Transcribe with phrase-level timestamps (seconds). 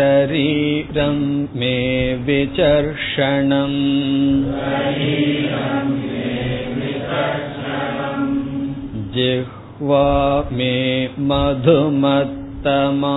[0.00, 3.76] शरीरं मे विचर्षणम्
[9.14, 13.16] जिह्वा मे मधुमत्तमा।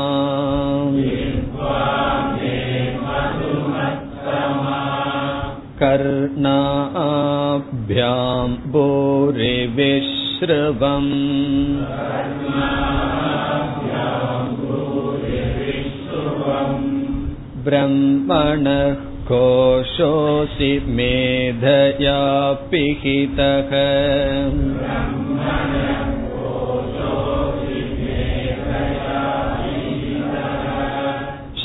[5.80, 11.14] कर्णाभ्यां भूरिविश्रवम्
[17.67, 18.95] ब्रह्मणः
[19.31, 22.21] कोशोऽसि मेधया
[22.71, 23.73] पिहितः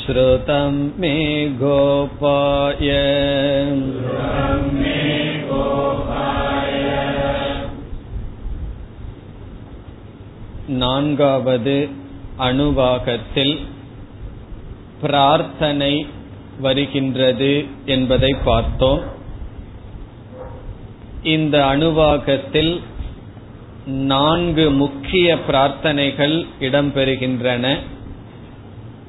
[0.00, 1.16] श्रुतं मे
[1.60, 2.90] गोपाय
[10.82, 11.76] நான்காவது
[12.46, 13.56] அணுவாகத்தில்
[15.01, 16.07] பிரார்த்தனை
[16.59, 19.01] வருகின்றது என்பதை பார்த்தோம்.
[21.23, 22.81] இந்த அணுவாகத்தில்
[23.85, 27.77] நான்கு முக்கிய பிரார்த்தனைகள் இடம்பெறுகின்றன.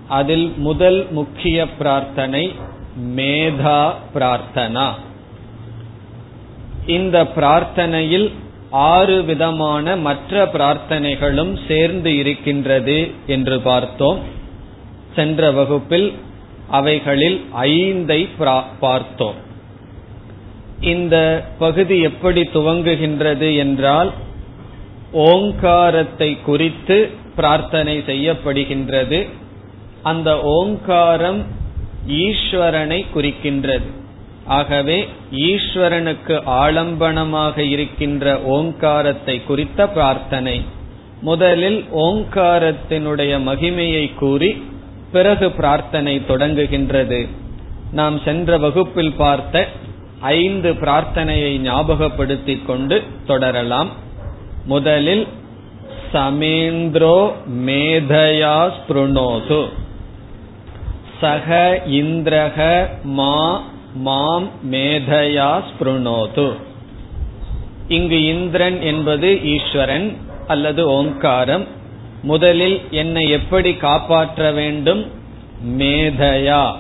[0.09, 2.53] அதில் முதல் முக்கிய பிரார்த்தனை
[3.17, 4.89] மேதா பிரார்த்தனா.
[6.87, 8.33] இந்த பிரார்த்தனையில்
[8.71, 14.39] ஆறு விதமான மற்ற பிரார்த்தனைகளும் சேர்ந்து இருக்கின்றது என்று பார்த்தோம்.
[15.15, 16.13] சென்ற வகுப்பில்
[16.71, 18.29] அவைகளில் ஐந்தை
[18.81, 19.39] பார்த்தோம்.
[20.81, 24.11] இந்த பகுதி எப்படி துவங்குகின்றது என்றால்
[25.13, 29.29] ஓங்காரத்தை குறித்து பிரார்த்தனை செய்யப்படுகின்றது.
[30.03, 31.47] அந்த ஓங்காரம்
[32.07, 33.89] ஈஸ்வரனை குறிக்கின்றது.
[34.45, 40.63] ஆகவே ஈஸ்வரனுக்கு ஆலம்பனமாக இருக்கின்ற ஓங்காரத்தை குறித்த பிரார்த்தனை.
[41.21, 44.63] முதலில் ஓங்காரத்தினுடைய மகிமையை கூறி
[45.13, 47.29] பிறகு பிரார்த்தனை தொடங்குகின்றது.
[47.93, 49.69] நாம் சென்ற வகுப்பில் பார்த்த
[50.21, 53.91] ஐந்து பிரார்த்தனையை ஞாபகப்படுத்திக் கொண்டு தொடரலாம்.
[54.65, 55.27] முதலில்
[56.13, 57.33] சமேந்திரோ
[57.67, 59.69] மேதயா ஸ்பிருணோது
[61.21, 63.63] சக இந்திரக மா
[63.95, 66.57] மாம் மேதயா ஸ்பிருணோது
[67.89, 70.17] இங்கு இந்திரன் என்பது ஈஸ்வரன்
[70.47, 71.67] அல்லது ஓங்காரம்
[72.23, 75.07] முதலில் என்னை எப்படி காப்பாற்ற வேண்டும்?
[75.79, 76.77] மேதையா.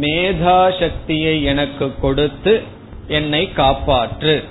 [0.00, 2.62] மேதா சக்தியை எனக்கு கொடுத்து
[3.08, 4.44] என்னை காப்பாற்று.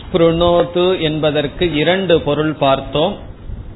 [0.00, 3.16] ஸ்பிருணோது என்பதற்கு இரண்டு பொருள் பார்த்தோம்.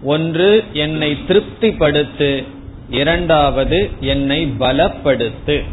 [0.02, 2.44] ஒன்று என்னை திருப்திப்படுத்து.
[2.90, 5.64] இரண்டாவது என்னை பலப்படுத்து.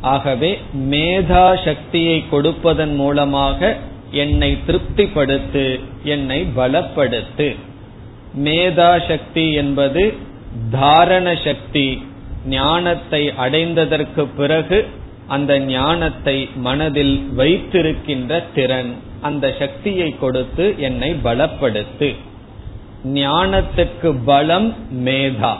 [0.00, 3.76] ஆகவே மேதா சக்தியை கொடுப்பதன் மூலமாக
[4.10, 7.56] என்னை திருப்திப்படுத்து என்னை பலப்படுத்து.
[8.36, 10.14] மேதா சக்தி என்பது
[10.70, 12.02] தாரண சக்தி
[12.46, 14.86] ஞானத்தை அடைந்ததற்கு பிறகு
[15.26, 18.94] அந்த ஞானத்தை மனதில் வைத்திருக்கின்ற திறன்.
[19.20, 22.14] அந்த சக்தியை கொடுத்து என்னை பலப்படுத்து.
[23.04, 24.74] ஞானத்துக்கு பலம்
[25.04, 25.56] மேதா.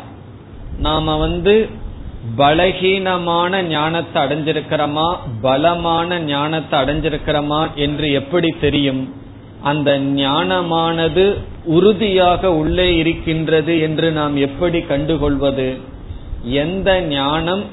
[0.79, 1.69] நாம வந்து
[2.39, 5.17] பலகீனமான ஞானத்தை அடைஞ்சிருக்கிறோமா?
[5.41, 9.15] பலமான ஞானத்தை அடைஞ்சிருக்கிறோமா என்று எப்படி தெரியும்?
[9.63, 11.39] அந்த ஞானமானது
[11.77, 15.69] உறுதியாக உள்ளே இருக்கின்றது என்று நாம் எப்படி கண்டுகொள்வது?
[16.43, 17.65] எந்த ஞானம்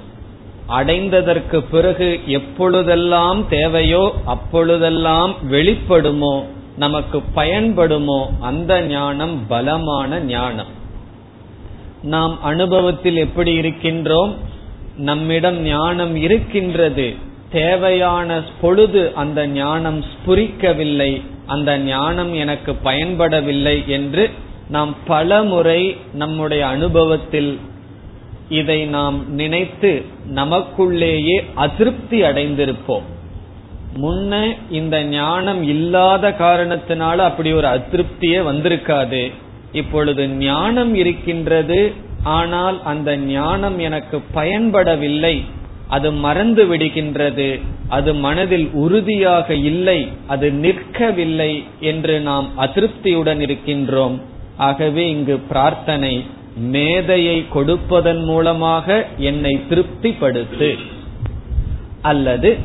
[0.69, 6.35] அடைந்ததற்கு பிறகு எப்பொழுதெல்லாம் தேவையோ அப்பொழுதெல்லாம் வெளிப்படுமோ
[6.77, 10.71] நமக்கு பயன்படுமோ அந்த ஞானம் பலமான ஞானம்.
[12.03, 14.33] நாம் அனுபவத்தில் எப்படி இருக்கின்றோம்?
[14.97, 17.07] நம்மிடம் ஞானம் இருக்கின்றது.
[17.51, 21.11] தேவையான பொழுது அந்த ஞானம் ஸ்புரிக்கவில்லை.
[21.47, 24.29] அந்த ஞானம் எனக்கு பயன்படவில்லை என்று
[24.69, 27.59] நாம் பல முறை நம்முடைய அனுபவத்தில்
[28.49, 30.05] இதை நாம் நினைத்து
[30.35, 33.05] நமக்குள்ளேயே அதிருப்தி அடைந்திருப்போம்.
[34.01, 39.31] முன்ன இந்த ஞானம் இல்லாத காரணத்தினால அப்படி ஒரு அதிருப்தியே வந்திருக்காது.
[39.71, 41.93] இப்பொழுது ஞானம் இருக்கின்றது
[42.23, 45.45] ஆனால் அந்த ஞானம் எனக்கு பயன்படவில்லை.
[45.87, 47.61] அது மறந்து விடுகின்றது.
[47.87, 50.07] அது மனதில் உறுதியாக இல்லை.
[50.27, 54.21] அது நிற்கவில்லை என்று நாம் அதிருப்தியுடன் இருக்கின்றோம்.
[54.57, 56.23] ஆகவே இங்கு பிரார்த்தனை
[56.57, 60.77] மேதையை கொடுப்பதன் மூலமாக என்னை திருப்திப்படுத்து.
[62.01, 62.57] அல்லது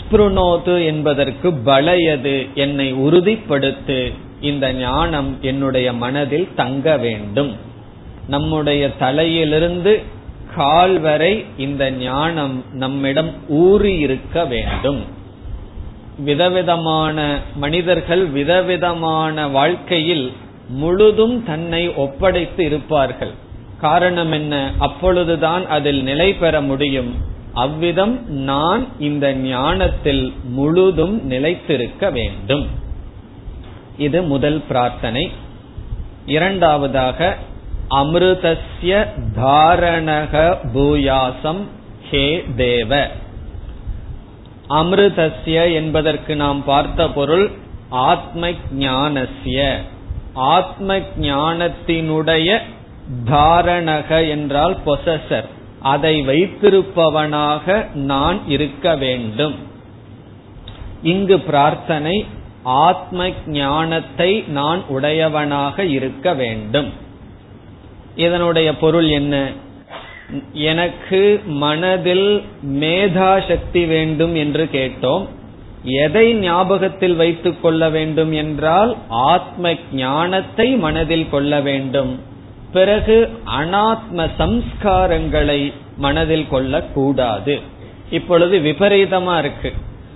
[0.00, 4.12] ஸ்புருணோது என்பதற்கு பலையது என்னை உறுதிப்படுத்து.
[4.40, 7.56] இந்த ஞானம் என்னுடைய மனதில் தங்க வேண்டும்.
[8.28, 10.02] நம்முடைய தலையிலிருந்து
[10.54, 15.04] கால் வரை இந்த ஞானம் நம்மிடம் ஊறி இருக்க வேண்டும்.
[16.18, 20.32] விதவிதமான மனிதர்கள் விதவிதமான வாழ்க்கையில்
[20.68, 23.30] முழுதும் தன்னை ஒப்படைத்து இருப்பார்கள்.
[23.80, 24.72] காரணம் என்ன?
[24.78, 27.14] அப்பொழுதுதான் அதில் நிலை பெற முடியும்.
[27.54, 32.66] அவ்விதம் நான் இந்த ஞானத்தில் முழுதும் நிலைத்திருக்க வேண்டும்.
[33.98, 35.30] இது முதல் பிரார்த்தனை.
[36.26, 37.36] இரண்டாவதாக
[37.90, 41.62] அமிர்தஸ்ய தாரணக பூயாசம்
[42.10, 43.08] ஹே தேவ.
[44.68, 47.50] அமிர்தஸ்ய என்பதற்கு நாம் பார்த்த பொருள்
[47.88, 49.76] ஆத்ம ஞானஸ்ய
[50.34, 52.60] ஆத்ம ஞானத்தினுடைய
[53.24, 55.48] தாரணக என்றால் பொசசர்
[55.80, 59.54] அதை வைத்திருப்பவனாக நான் இருக்க வேண்டும்.
[61.02, 62.26] இங்கு பிரார்த்தனை
[62.62, 67.02] ஆத்ம ஞானத்தை நான் உடையவனாக இருக்க வேண்டும்.
[68.16, 69.50] இதனுடைய பொருள் என்ன?
[70.52, 75.26] எனக்கு மனதில் மேதா சக்தி வேண்டும் என்று கேட்டோம்.
[75.82, 82.20] எதை ஞாபகத்தில் வைத்துக் கொள்ள வேண்டும் என்றால் ஆத்ம ஞானத்தை மனதில் கொள்ள வேண்டும்.
[82.72, 83.30] பிறகு
[83.60, 87.60] அனாத்ம சம்ஸ்காரங்களை மனதில் கொள்ளக்கூடாது.
[88.10, 89.72] இப்பொழுது விபரீதமா இருக்கு.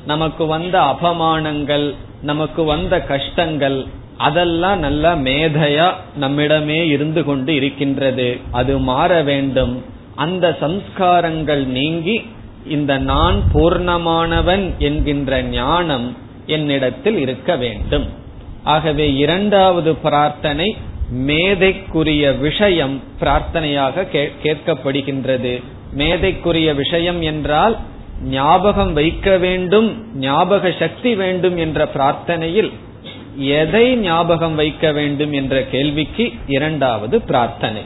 [0.07, 3.87] நமக்கு வந்த அபமானங்கள் நமக்கு வந்த கஷ்டங்கள்
[4.19, 5.89] அதெல்லாம் நல்லா மேதையா
[6.21, 8.29] நம்மிடமே இருந்து கொண்டு இருக்கின்றது.
[8.51, 9.75] அது மாற வேண்டும்.
[10.15, 12.17] அந்த சம்ஸ்காரங்கள் நீங்கி
[12.69, 16.17] இந்த நான் பூர்ணமானவன் என்கின்ற ஞானம்
[16.47, 18.07] என்னிடத்தில் இருக்க வேண்டும்.
[18.65, 20.77] ஆகவே இரண்டாவது பிரார்த்தனை
[21.27, 24.07] மேதைக்குரிய விஷயம் பிரார்த்தனையாக
[24.43, 25.63] கேட்கப்படுகின்றது.
[25.97, 27.77] மேதைக்குரிய விஷயம் என்றால்
[28.23, 29.89] ஞாபகம் வைக்க வேண்டும்
[30.19, 32.71] ஞாபக சக்தி வேண்டும் என்ற பிரார்த்தனையில்
[33.39, 37.83] எதை ஞாபகம் வைக்க வேண்டும் என்ற கேள்விக்கு இரண்டாவது பிரார்த்தனை.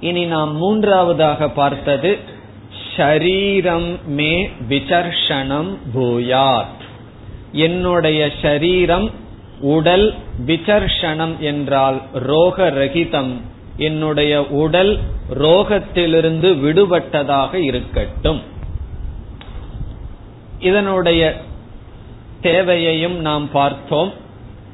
[0.00, 2.18] இனி நாம் மூன்றாவதாக பார்த்தது
[2.96, 6.80] ஷரீரம் மே விசர்ஷனம் பூயாத்.
[7.52, 9.10] என்னுடைய ஷரீரம்
[9.60, 10.14] உடல்
[10.46, 13.32] விசர்ஷனம் என்றால் ரோக ரகிதம்
[13.76, 14.98] என்னுடைய உடல்
[15.30, 18.42] ரோகத்திலிருந்து விடுபட்டதாக இருக்கட்டும்.
[20.58, 21.40] இதனுடைய
[22.42, 24.12] தேவையையும் நாம் பார்த்தோம்.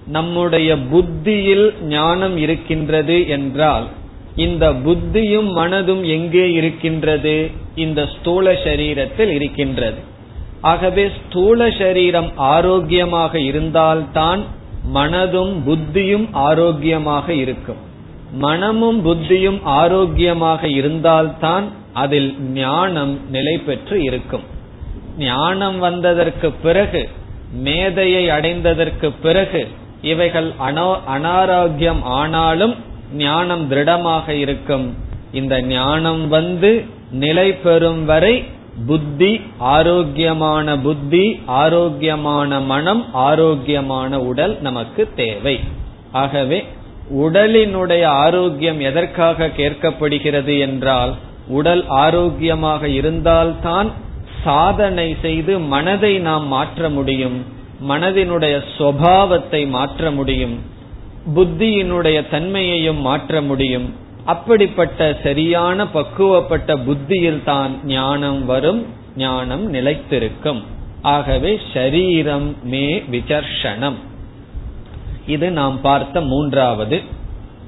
[0.07, 3.87] நம்முடைய புத்தியில் ஞானம் இருக்கின்றது என்றால்
[4.37, 7.51] இந்த புத்தியும் மனதும் எங்கே இருக்கின்றது?
[7.75, 10.01] இந்த ஸ்தூல சரீரத்தில் இருக்கின்றது.
[10.61, 14.41] ஆகவே ஸ்தூல சரீரம் ஆரோக்கியமாக இருந்தால்தான்
[14.95, 17.83] மனதும் புத்தியும் ஆரோக்கியமாக இருக்கும்.
[18.33, 24.47] மனமும் புத்தியும் ஆரோக்கியமாக இருந்தால்தான் அதில் ஞானம் நிலை பெற்று இருக்கும்.
[25.19, 27.03] ஞானம் வந்ததற்கு பிறகு
[27.53, 29.69] மேதையை அடைந்ததற்கு பிறகு
[30.03, 30.53] இவைகள்
[31.09, 32.75] அனாரோக்கியம் ஆனாலும்
[33.15, 34.95] ஞானம் திருடமாக இருக்கும்.
[35.33, 38.45] இந்த ஞானம் வந்து நிலை பெறும் வரை
[38.87, 45.61] புத்தி ஆரோக்கியமான புத்தி ஆரோக்கியமான மனம் ஆரோக்கியமான உடல் நமக்கு தேவை.
[46.13, 46.65] ஆகவே
[47.15, 51.15] உடலினுடைய ஆரோக்கியம் எதற்காக கேட்கப்படுகிறது என்றால்
[51.49, 53.93] உடல் ஆரோக்கியமாக இருந்தால்தான்
[54.49, 57.39] சாதனை செய்து மனதை நாம் மாற்ற முடியும்
[57.89, 60.57] மனதினுடைய சுவாவத்தை மாற்ற முடியும்
[61.35, 63.87] புத்தியினுடைய தன்மையையும் மாற்ற முடியும்.
[64.25, 68.81] அப்படிப்பட்ட சரியான பக்குவப்பட்ட புத்தியில் தான் ஞானம் வரும்
[69.17, 70.61] ஞானம் நிலைத்திருக்கும்.
[71.03, 73.99] ஆகவே ஷரீரம் மே விசர்ஷனம்.
[75.27, 76.99] இது நாம் பார்த்த மூன்றாவது.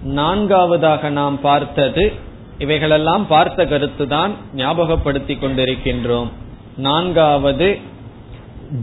[0.03, 2.13] நான்காவதாக நாம் பார்த்தது
[2.59, 6.31] இவைகளெல்லாம் பார்த்த கருத்துதான் ஞாபகப்படுத்திக் கொண்டிருக்கின்றோம்.
[6.77, 7.79] நான்காவது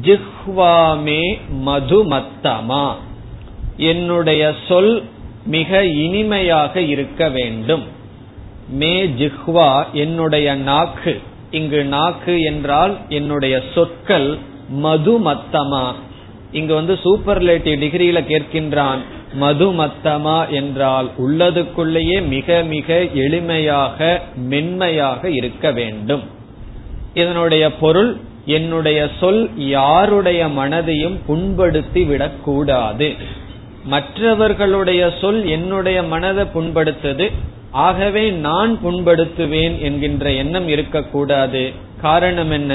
[0.01, 2.93] ஜிஹ்வாமே மதுமத்தமா.
[3.77, 5.03] என்னுடைய சொல்
[5.45, 7.83] மிக இனிமையாக இருக்க வேண்டும்.
[8.69, 11.21] மே ஜிஹ்வா என்னுடைய நாக்கு.
[11.51, 14.37] இங்கு நாக்கு என்றால் என்னுடைய சொற்கள்
[14.83, 15.93] மதுமத்தமா.
[16.51, 18.97] இங்கு வந்து சூப்பர்லேட்டிவ் டிகிரியில கேட்கின்றான்
[19.39, 26.35] மதுமத்தமா என்றால் உள்ளதுக்குள்ளேயே மிக மிக எளிமையாக மென்மையாக இருக்க வேண்டும்.
[27.17, 28.11] இதனுடைய பொருள்
[28.45, 33.09] என்னுடைய சொல் யாருடைய மனதையும் புண்படுத்தி விடக்கூடாது.
[33.85, 37.25] மற்றவர்களுடைய சொல் என்னுடைய மனதை புண்படுத்தது
[37.71, 41.63] ஆகவே நான் புண்படுத்துவேன் என்கின்ற எண்ணம் இருக்கக்கூடாது.
[42.01, 42.73] காரணம் என்ன?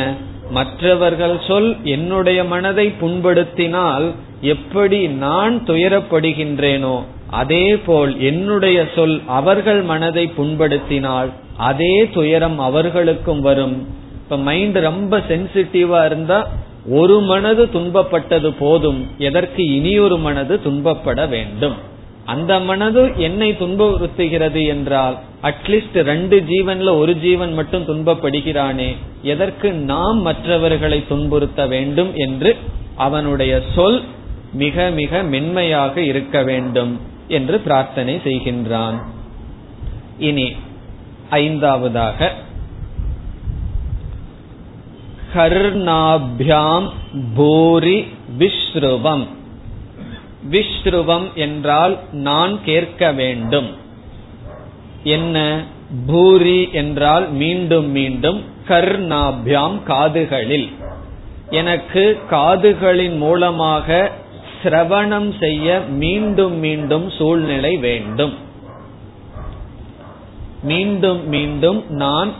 [0.51, 4.07] மற்றவர்கள் சொல் என்னுடைய மனதை புண்படுத்தினால்
[4.41, 6.97] எப்படி நான் துயரப்படுகின்றேனோ
[7.31, 13.77] அதே போல் என்னுடைய சொல் அவர்கள் மனதை புண்படுத்தினால் அதே துயரம் அவர்களுக்கும் வரும்.
[14.33, 16.37] இப்ப மைண்ட் ரொம்ப சென்சிட்டிவா இருந்தா
[16.99, 19.01] ஒரு மனது துன்பப்பட்டது போதும்.
[19.19, 21.75] எதற்கு இனியொரு மனது துன்பப்பட வேண்டும்?
[22.25, 28.89] அந்த மனது என்னை துன்புறுத்துகிறது என்றால் அட்லீஸ்ட் ரெண்டு ஜீவன்ல ஒரு ஜீவன் மட்டும் துன்பப்படுகிறானே
[29.33, 32.53] எதற்கு நாம் மற்றவர்களை துன்புறுத்த வேண்டும் என்று
[32.97, 34.01] அவனுடைய சொல்
[34.55, 36.95] மிக மிக மென்மையாக இருக்க வேண்டும்
[37.29, 38.99] என்று பிரார்த்தனை செய்கின்றான்.
[40.19, 40.49] இனி
[41.31, 42.33] ஐந்தாவதாக
[45.35, 46.89] கர்ணாபியாம்
[47.35, 48.07] பூரி
[48.39, 49.27] விஸ்ருவம்
[50.51, 53.71] விஸ்ருவம் என்றால் நான் கேட்க வேண்டும்.
[55.03, 55.65] என்ன?
[56.07, 60.73] பூரி என்றால் மீண்டும் மீண்டும் கர்ணாபியாம் காதுகளில்.
[61.51, 64.11] எனக்கு காதுகளின் மூலமாக
[64.63, 68.35] சிரவணம் செய்ய மீண்டும் மீண்டும் சூழ்நிலை வேண்டும்.
[70.63, 72.33] மீண்டும் மீண்டும் நான்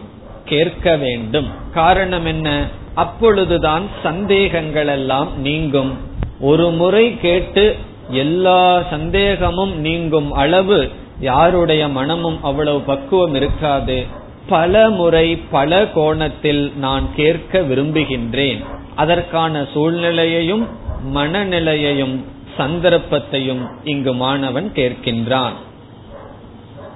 [0.45, 1.49] கேட்க வேண்டும்.
[1.75, 2.69] காரணம் என்ன?
[2.95, 5.93] அப்பொழுதுதான் சந்தேகங்கள் எல்லாம் நீங்கும்.
[6.41, 7.77] ஒரு முறை கேட்டு
[8.09, 14.07] எல்லா சந்தேகமும் நீங்கும் அளவு யாருடைய மனமும் அவ்வளவு பக்குவம் இருக்காது.
[14.49, 18.65] பல முறை பல கோணத்தில் நான் கேட்க விரும்புகின்றேன்.
[18.97, 20.67] அதற்கான சூழ்நிலையையும்
[21.15, 22.21] மனநிலையையும்
[22.57, 25.53] சந்தர்ப்பத்தையும் இங்கு மாணவன் கேட்கின்றான்.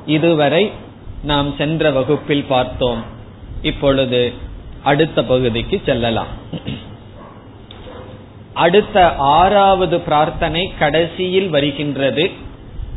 [0.06, 0.70] இதுவரை
[1.22, 3.02] நாம் சென்ற வகுப்பில் பார்த்தோம்.
[3.62, 4.32] இப்பொழுது
[4.86, 6.32] அடுத்த பகுதிக்கு செல்லலாம்.
[8.52, 12.30] அடுத்த ஆறாவது பிரார்த்தனை கடைசியில் வருகின்றது.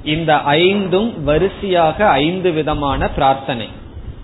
[0.03, 3.67] இந்த ஐந்தும் வரிசையாக ஐந்து விதமான பிரார்த்தனை.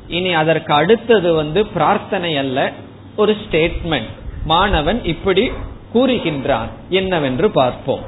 [0.08, 2.72] இனி அதற்கு அடுத்தது வந்து பிரார்த்தனை அல்ல
[3.16, 4.12] ஒரு ஸ்டேட்மெண்ட்
[4.46, 5.52] மாணவன் இப்படி
[5.94, 6.70] கூறுகின்றான்.
[6.90, 8.04] என்னவென்று பார்ப்போம்.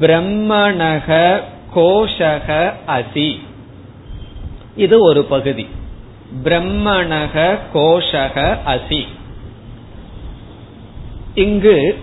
[0.00, 1.40] பிரம்மணக
[1.74, 3.28] கோஷக அசி.
[4.76, 5.66] இது ஒரு பகுதி.
[6.44, 9.06] பிரம்மணக கோஷக அசி.
[11.34, 11.98] இங்கு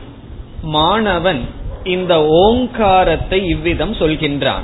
[0.61, 1.45] மாணவன்
[1.83, 4.61] இந்த ஓங்காரத்தை இவ்விதம் சொல்கின்றான்.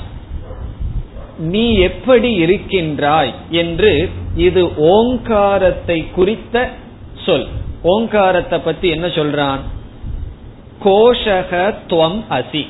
[1.38, 6.70] நீ எப்படி இருக்கின்றாய் என்று இது ஓங்காரத்தை குறித்த
[7.26, 7.48] சொல்.
[7.84, 9.60] ஓங்காரத்தை பத்தி என்ன சொல்றான்?
[10.84, 12.68] கோஷக துவம் அசி.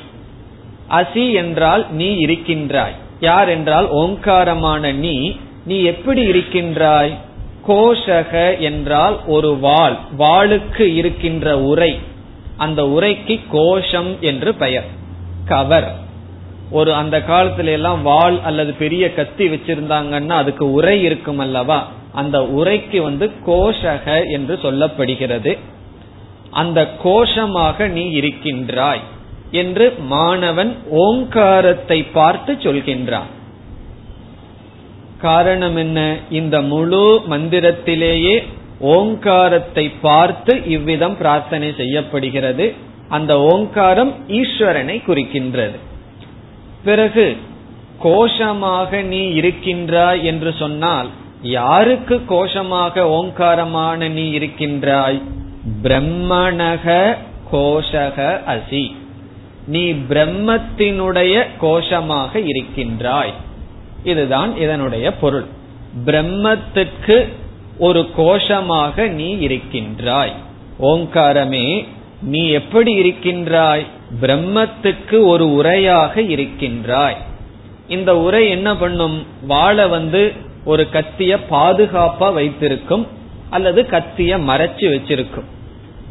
[0.88, 2.92] அசி என்றால் நீ இருக்கின்றாய்.
[3.20, 7.16] யார் என்றால் ஓங்காரமான நீ நீ எப்படி இருக்கின்றாய்?
[7.68, 11.98] கோஷக என்றால் ஒரு வாள் வாளுக்கு இருக்கின்ற உரை.
[12.56, 14.86] அந்த உரைக்கு கோஷம் என்று பெயர்.
[15.44, 15.94] கவர்.
[16.70, 21.90] ஒரு அந்த காலத்துல எல்லாம் வாள் அல்லது பெரிய கத்தி வச்சிருந்தாங்கன்னா அதுக்கு உரை இருக்கும் அல்லவா?
[22.12, 25.58] அந்த உரைக்கு வந்து கோஷக என்று சொல்லப்படுகிறது.
[26.50, 29.00] அந்த கோஷமாக நீ இருக்கின்றாய்
[29.50, 33.28] என்று மாணவன் ஓங்காரத்தை பார்த்து சொல்கின்றான்.
[35.20, 36.16] காரணம் என்ன?
[36.30, 38.42] இந்த முழு மந்திரத்திலேயே
[38.80, 42.74] ஓங்காரத்தை பார்த்து இவ்விதம் பிரார்த்தனை செய்யப்படுகிறது.
[43.08, 45.78] அந்த ஓங்காரம் ஈஸ்வரனை குறிக்கின்றது.
[46.84, 47.36] பிறகு
[48.02, 51.08] கோஷமாக நீ இருக்கின்றாய் என்று சொன்னால்
[51.42, 55.22] யாருக்கு கோஷமாக ஓங்காரமான நீ இருக்கின்றாய்?
[55.82, 57.16] பிரம்மணக
[57.52, 58.94] கோஷக அசி.
[59.66, 63.32] நீ பிரம்மத்தினுடைய கோஷமாக இருக்கின்றாய்.
[64.04, 65.44] இதுதான் இதனுடைய பொருள்.
[66.04, 67.28] பிரம்மத்துக்கு
[67.78, 70.34] ஒரு கோஷமாக நீ இருக்கின்றாய்.
[70.80, 71.86] ஓங்காரமே
[72.22, 73.86] நீ எப்படி இருக்கின்றாய்?
[74.20, 77.16] பிரம்மத்துக்கு ஒரு உரையாக இருக்கின்றாய்.
[77.88, 79.26] இந்த உரை என்ன பண்ணும்?
[79.46, 80.32] வாழை வந்து
[80.64, 83.06] ஒரு கத்திய பாதுகாப்பா வைத்திருக்கும்
[83.50, 85.44] அல்லது கத்திய மறைச்சு வச்சிருக்கும்.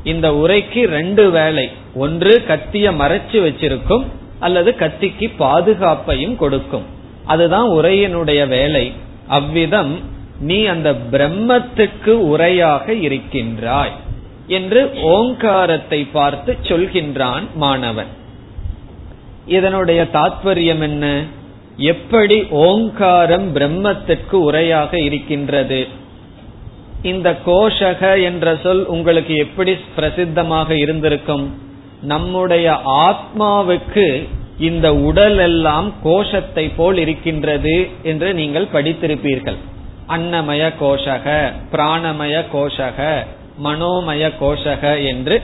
[0.04, 1.70] இந்த உரைக்கு ரெண்டு வேலை.
[1.96, 4.06] ஒன்று கத்திய மறைச்சு வச்சிருக்கும்
[4.40, 6.98] அல்லது கத்திக்கு பாதுகாப்பையும் கொடுக்கும்.
[7.34, 8.86] அதுதான் உரையினுடைய வேலை.
[9.38, 9.94] அவ்விதம்
[10.50, 13.96] நீ அந்த பிரம்மத்துக்கு உரையாக இருக்கின்றாய்
[14.58, 14.82] என்று
[15.16, 18.12] ஓங்காரத்தை பார்த்து சொல்கின்றான் மாணவன்.
[19.58, 21.06] இதனுடைய தாத்பரியம் என்ன?
[21.92, 25.82] எப்படி ஓங்காரம் பிரம்மத்திற்கு உரையாக இருக்கின்றது?
[27.02, 31.46] இந்த கோஷக என்ற சொல் உங்களுக்கு எப்படி பிரசித்தமாக இருந்திருக்கும்?
[32.02, 32.68] நம்முடைய
[33.06, 34.08] ஆத்மாவுக்கு
[34.60, 39.60] இந்த உடல் எல்லாம் கோஷத்தை போல் இருக்கின்றது என்று நீங்கள் படித்திருப்பீர்கள்.
[40.08, 41.28] அன்னமய கோஷக
[41.72, 43.26] பிராணமய கோஷக
[43.64, 45.42] மனோமய கோஷக என்று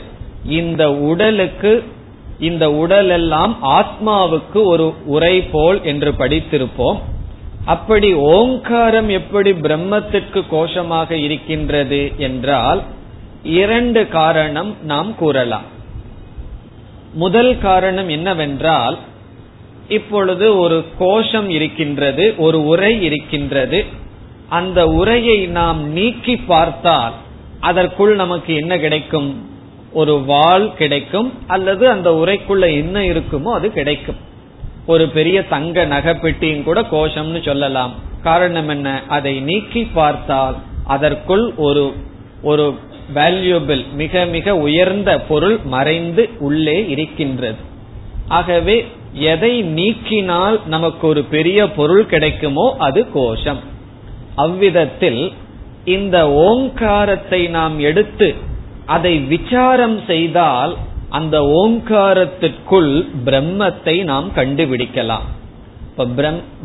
[0.59, 1.83] இந்த உடலுக்கு
[2.39, 6.99] இந்த உடல் எல்லாம் ஆத்மாவுக்கு ஒரு உரை போல் என்று படித்திருப்போம்.
[7.65, 12.81] அப்படி ஓங்காரம் எப்படி பிரம்மத்திற்கு கோஷமாக இருக்கின்றது என்றால்
[13.43, 15.67] இரண்டு காரணம் நாம் கூறலாம்.
[17.15, 18.97] முதல் காரணம் என்னவென்றால்
[19.87, 23.79] இப்பொழுது ஒரு கோஷம் இருக்கின்றது ஒரு உரை இருக்கின்றது.
[24.49, 27.13] அந்த உரையை நாம் நீக்கி பார்த்தால்
[27.59, 29.29] அதற்குள் நமக்கு என்ன கிடைக்கும்?
[29.93, 34.19] ஒரு வாள் கிடைக்கும் அல்லது அந்த உரைக்குள்ள என்ன இருக்குமோ அது கிடைக்கும்.
[34.85, 37.93] ஒரு பெரிய தங்க நகைப்பெட்டியும் கூட கோஷம்னு சொல்லலாம்.
[38.23, 38.87] காரணம் என்ன?
[39.07, 41.85] அதை நீக்கி பார்த்தால் அதற்குள் ஒரு
[42.41, 42.65] ஒரு
[43.13, 47.59] வேல்யூபிள் மிக மிக உயர்ந்த பொருள் மறைந்து உள்ளே இருக்கின்றது.
[48.27, 53.61] ஆகவே எதை நீக்கினால் நமக்கு ஒரு பெரிய பொருள் கிடைக்குமோ அது கோஷம்.
[54.35, 55.31] அவ்விதத்தில்
[55.85, 58.27] இந்த ஓங்காரத்தை நாம் எடுத்து
[58.85, 60.73] அதை விசாரம் செய்தால்
[61.09, 65.25] அந்த ஓங்காரத்திற்குள் பிரம்மத்தை நாம் கண்டுபிடிக்கலாம்.
[65.89, 66.07] இப்ப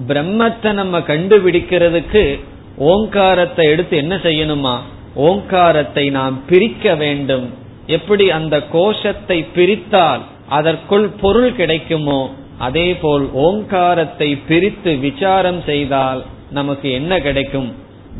[0.09, 2.41] பிரம்மத்தை நம்ம கண்டுபிடிக்கிறதுக்கு
[2.77, 4.75] ஓங்காரத்தை எடுத்து என்ன செய்யணுமா?
[5.15, 7.47] ஓங்காரத்தை நாம் பிரிக்க வேண்டும்.
[7.87, 17.21] எப்படி அந்த கோஷத்தை பிரித்தால் அதற்குள் பொருள் கிடைக்குமோ அதே போல் ஓங்காரத்தை பிரித்து விசாரம் செய்தால் நமக்கு என்ன
[17.21, 17.73] கிடைக்கும்?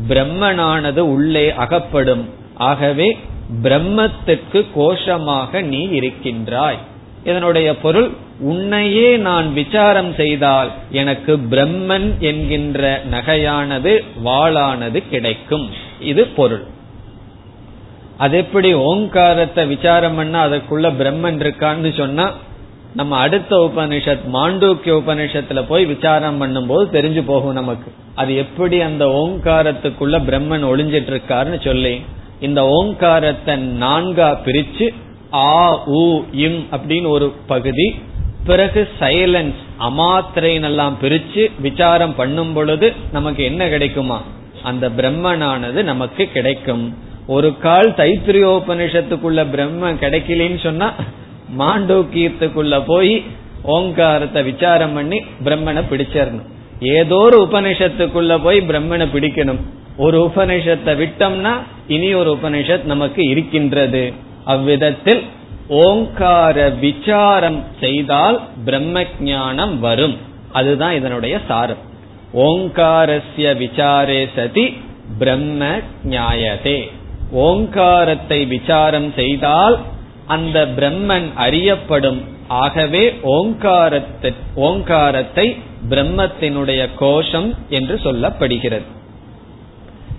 [0.09, 2.29] பிரம்மனானது உள்ளே அகப்படும்.
[2.55, 3.17] ஆகவே
[3.63, 6.77] பிரம்மத்துக்கு கோஷமாக நீ இருக்கின்றாய்.
[7.23, 15.69] இதனுடைய பொருள் உன்னையே நான் விசாரம் செய்தால் எனக்கு பிரம்மன் என்கின்ற நகையானது வாளானது கிடைக்கும்.
[15.99, 16.63] இது பொருள்.
[18.23, 22.25] அது எப்படி ஓங்காரத்தை விசாரம் பண்ணா அதுக்குள்ள பிரம்மன் இருக்கான்னு சொன்னா
[22.93, 27.89] நம்ம அடுத்த உபனிஷத் மாண்டூக்கிய உபனிஷத்துல போய் விசாரம் பண்ணும்போது தெரிஞ்சு போகும் நமக்கு.
[28.15, 31.93] அது எப்படி அந்த ஓங்காரத்துக்குள்ள பிரம்மன் ஒளிஞ்சிட்டு இருக்காருன்னு சொல்லி
[32.39, 34.87] இந்த ஓங்காரத்தை நான்கா பிரிச்சு
[35.33, 36.01] ஆ உ
[36.45, 37.87] இம் அப்படின்னு ஒரு பகுதி
[38.45, 44.19] பிறகு சைலன்ஸ் அமாத்திரைன் எல்லாம் பிரிச்சு விசாரம் பண்ணும் பொழுது நமக்கு என்ன கிடைக்குமா?
[44.63, 46.85] அந்த பிரம்மனானது நமக்கு கிடைக்கும்.
[47.27, 50.93] ஒரு கால் தைத்திரியோபனிஷத்துக்குள்ள பிரம்ம கிடைக்கலன்னு சொன்னா
[51.59, 53.23] மாண்டோக்கியத்துக்குள்ள போய்
[53.63, 56.47] ஓங்காரத்தை விசாரம் பண்ணி பிரம்மனை பிடிச்சிடணும்.
[56.79, 59.59] ஏதோ ஒரு உபனிஷத்துக்குள்ள போய் பிரம்மனை பிடிக்கணும்.
[59.97, 61.51] ஒரு உபனிஷத்தை விட்டோம்னா
[61.87, 64.13] இனி ஒரு உபனிஷத் நமக்கு இருக்கின்றது.
[64.45, 65.21] அவ்விதத்தில்
[65.67, 70.17] ஓங்கார விசாரம் செய்தால் பிரம்ம ஞானம் வரும்.
[70.51, 71.77] அதுதான் இதனுடைய சாரம்.
[72.33, 74.77] ஓங்காரஸ்ய விசாரே சதி
[75.19, 75.77] பிரம்ம
[76.09, 76.91] ஞாயதே.
[77.31, 79.79] ஓங்காரத்தை விசாரம் செய்தால்
[80.25, 82.21] அந்த பிரம்மன் அறியப்படும்.
[82.47, 85.57] ஆகவே ஓங்காரத்தை ஓங்காரத்தை
[85.89, 88.83] பிரம்மத்தினுடைய கோஷம் என்று சொல்லப்படுகிறது.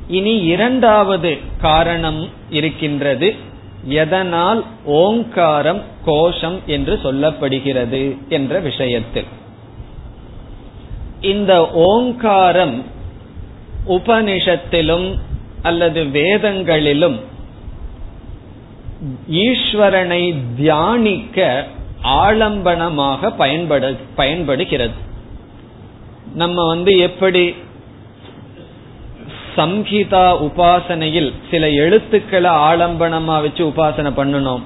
[0.09, 3.35] இனி இரண்டாவது காரணம் இருக்கின்றது.
[3.85, 9.25] எதனால் ஓங்காரம் கோஷம் என்று சொல்லப்படுகிறது என்ற விஷயத்தில்.
[11.21, 12.85] இந்த ஓங்காரம்
[13.89, 15.19] உபனிஷத்திலும்
[15.63, 17.19] அல்லது வேதங்களிலும்
[19.45, 20.23] ஈஸ்வரனை
[20.57, 21.67] தியானிக்க
[22.05, 24.97] ஆலம்பனமாக பயன்பட பயன்படுகிறது.
[26.35, 27.55] நம்ம வந்து எப்படி
[29.57, 34.63] சம்ஹிதா உபாசனையில் சில எழுத்துக்களை ஆலம்பனமா வச்சு உபாசனை பண்ணணும்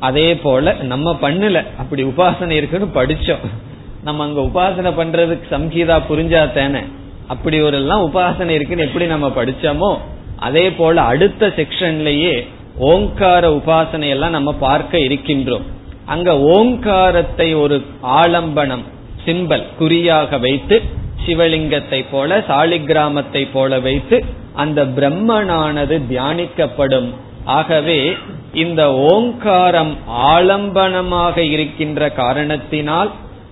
[0.00, 1.64] அதே போல நம்ம பண்ணல.
[1.78, 3.44] அப்படி உபாசனை இருக்குன்னு படிச்சோம்.
[4.04, 6.82] நம்ம அங்க உபாசனை பண்றதுக்கு சம்ஹிதா புரிஞ்சா தானே?
[7.26, 9.92] அப்படி ஒரு எல்லாம் உபாசனை இருக்குன்னு எப்படி நம்ம படிச்சோமோ
[10.40, 12.34] அதே போல அடுத்த செக்ஷன்லயே
[12.90, 15.66] ஓங்கார உபாசனையெல்லாம் நம்ம பார்க்க இருக்கின்றோம்.
[16.12, 17.76] அங்க ஓங்காரத்தை ஒரு
[18.20, 18.84] ஆலம்பனம்
[19.24, 20.76] சிம்பல் குறியாக வைத்து
[21.24, 24.18] சிவலிங்கத்தை போல சாலிகிராமத்தை போல வைத்து
[24.62, 27.10] அந்த பிரம்மனானது தியானிக்கப்படும்.
[27.58, 28.00] ஆகவே
[28.64, 29.92] இந்த ஓங்காரம்
[30.32, 33.10] ஆலம்பனமாக இருக்கின்ற காரணத்தினால்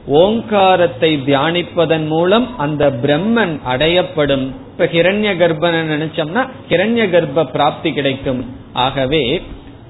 [0.08, 4.46] ஓங்காரத்தை தியானிப்பதன் மூலம் அந்த பிரம்மன் அடையப்படும்.
[4.70, 8.54] இப்ப ஹிரண்ய கர்ப்பனை நினைச்சோம்னா ஹிரண்ய கர்ப்ப பிராப்தி கிடைக்கும்.
[8.72, 9.42] ஆகவே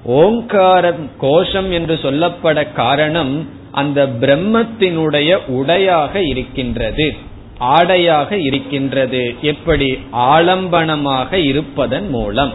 [0.03, 7.15] ஓங்காரம் கோஷம் என்று சொல்லப்பட காரணம் அந்த பிரம்மத்தினுடைய உடையாக இருக்கின்றது
[7.59, 9.35] ஆடையாக இருக்கின்றது.
[9.41, 9.99] எப்படி?
[10.13, 12.51] ஆலம்பனமாக இருப்பதன் மூலம்.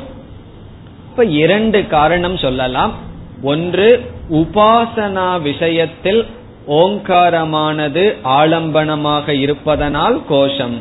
[1.10, 2.94] இப்ப இரண்டு காரணம் சொல்லலாம்.
[3.42, 6.26] ஒன்று உபாசனா விஷயத்தில்
[6.68, 10.80] ஓங்காரமானது ஆலம்பனமாக இருப்பதனால் கோஷம்.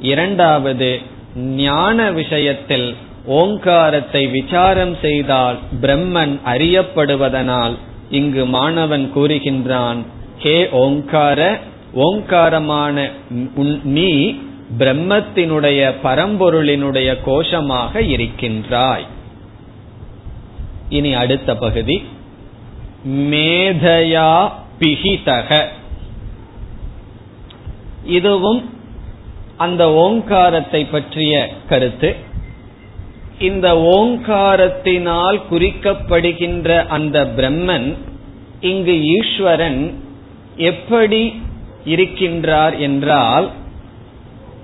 [0.00, 1.00] இரண்டாவது
[1.36, 2.94] ஞான விஷயத்தில்
[3.26, 7.74] ஓங்காரத்தை விசாரம் செய்தால் பிரம்மன் அறியப்படுவதனால்
[8.10, 10.00] இங்கு மாணவன் கூறுகின்றான்
[10.38, 11.58] ஹே ஓங்கார
[11.94, 13.10] ஓங்காரமான
[13.84, 14.34] நீ
[14.78, 19.06] பிரம்மத்தினுடைய பரம்பொருளினுடைய கோஷமாக இருக்கின்றாய்.
[20.88, 22.02] இனி அடுத்த பகுதி
[23.06, 24.50] மேதையா
[24.84, 25.64] பிஹிதக.
[28.04, 28.62] இதுவும்
[29.56, 32.16] அந்த ஓங்காரத்தை பற்றிய கருத்து.
[33.38, 37.96] இந்த ஓங்காரத்தினால் குறிக்கப்படுகின்ற அந்த பிரம்மன்
[38.60, 40.02] இங்கு ஈஸ்வரன்
[40.56, 41.42] எப்படி
[41.84, 43.50] இருக்கின்றார் என்றால்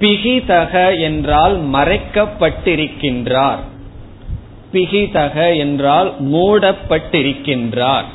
[0.01, 3.63] பிகிதக என்றால் மறைக்கப்பட்டிருக்கின்றார்.
[4.73, 8.09] பிகிதக என்றால் மூடப்பட்டிருக்கின்றார்.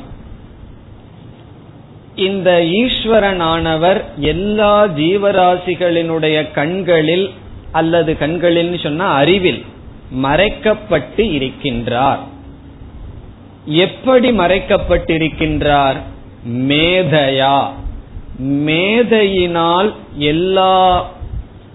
[2.16, 7.30] இந்த ஈஸ்வரனானவர் எல்லா ஜீவராசிகளினுடைய கண்களில்
[7.72, 9.64] அல்லது கண்களில் சொன்னா அறிவில்
[10.22, 12.18] மறைக்கப்பட்டு இருக்கின்றார்.
[13.64, 15.96] எப்படி மறைக்கப்பட்டிருக்கின்றார்?
[16.48, 17.70] மேதையா.
[18.42, 21.10] மேதையினால் எல்லா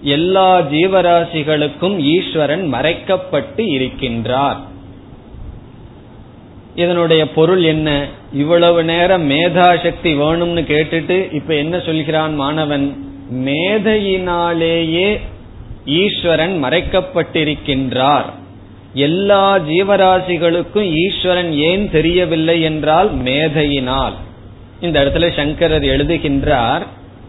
[0.00, 4.56] எல்லா ஜீவராசிகளுக்கும் ஈஸ்வரன் மறைக்கப்பட்டு இருக்கின்றார்.
[6.74, 8.06] இதனுடைய பொருள் என்ன?
[8.32, 13.04] இவ்வளவு நேரம் மேதா சக்தி வேணும்னு கேட்டுட்டு இப்ப என்ன சொல்கிறான் மாணவன்?
[13.34, 15.20] மேதையினாலேயே
[15.84, 18.24] ஈஸ்வரன் மறைக்கப்பட்டிருக்கின்றார்.
[18.94, 24.12] எல்லா ஜீவராசிகளுக்கும் ஈஸ்வரன் ஏன் தெரியவில்லை என்றால் மேதையினால்.
[24.80, 26.82] இந்த இடத்துல சங்கரர் எழுதுகின்றார்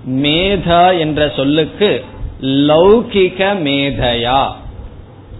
[0.09, 2.05] மேதா என்ற சொல்லுக்கு
[2.41, 4.51] லௌகிக மேதையா.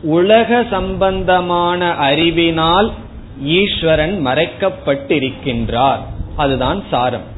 [0.01, 2.91] உலக சம்பந்தமான அறிவினால்
[3.41, 5.99] ஈஸ்வரன் மறைக்கப்பட்டிருக்கின்றார்.
[6.35, 7.31] அதுதான் சாரம்.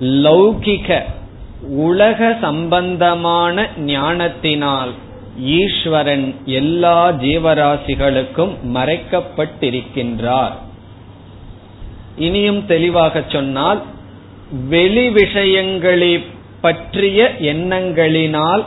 [0.00, 1.02] லௌகிக
[1.68, 4.90] உலக சம்பந்தமான ஞானத்தினால்
[5.40, 10.52] ஈஸ்வரன் எல்லா ஜீவராசிகளுக்கும் மறைக்கப்பட்டிருக்கின்றார்.
[12.16, 13.82] இனியும் தெளிவாக சொன்னால்
[14.68, 16.24] வெளி விஷயங்களை
[16.60, 18.64] பற்றிய எண்ணங்களினால்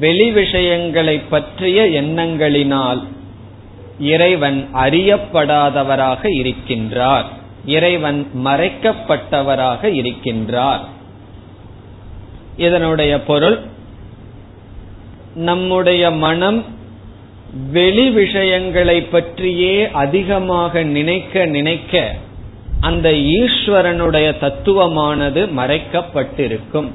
[0.00, 3.02] வெளி விஷயங்களை பற்றிய எண்ணங்களினால்
[3.98, 7.24] இறைவன் அறியப்படாதவராக இருக்கின்றார்.
[7.64, 10.80] இறைவன் மறைக்கப்பட்டவராக இருக்கின்றார்.
[12.56, 13.58] இதனுடைய பொருள்
[15.34, 16.64] நம்முடைய மனம்
[17.72, 22.14] வெளி விஷயங்களை பற்றியே அதிகமாக நினைக்க நினைக்க
[22.80, 26.90] அந்த ஈஸ்வரனுடைய தத்துவமானது மறைக்கப்பட்டிருக்கும்.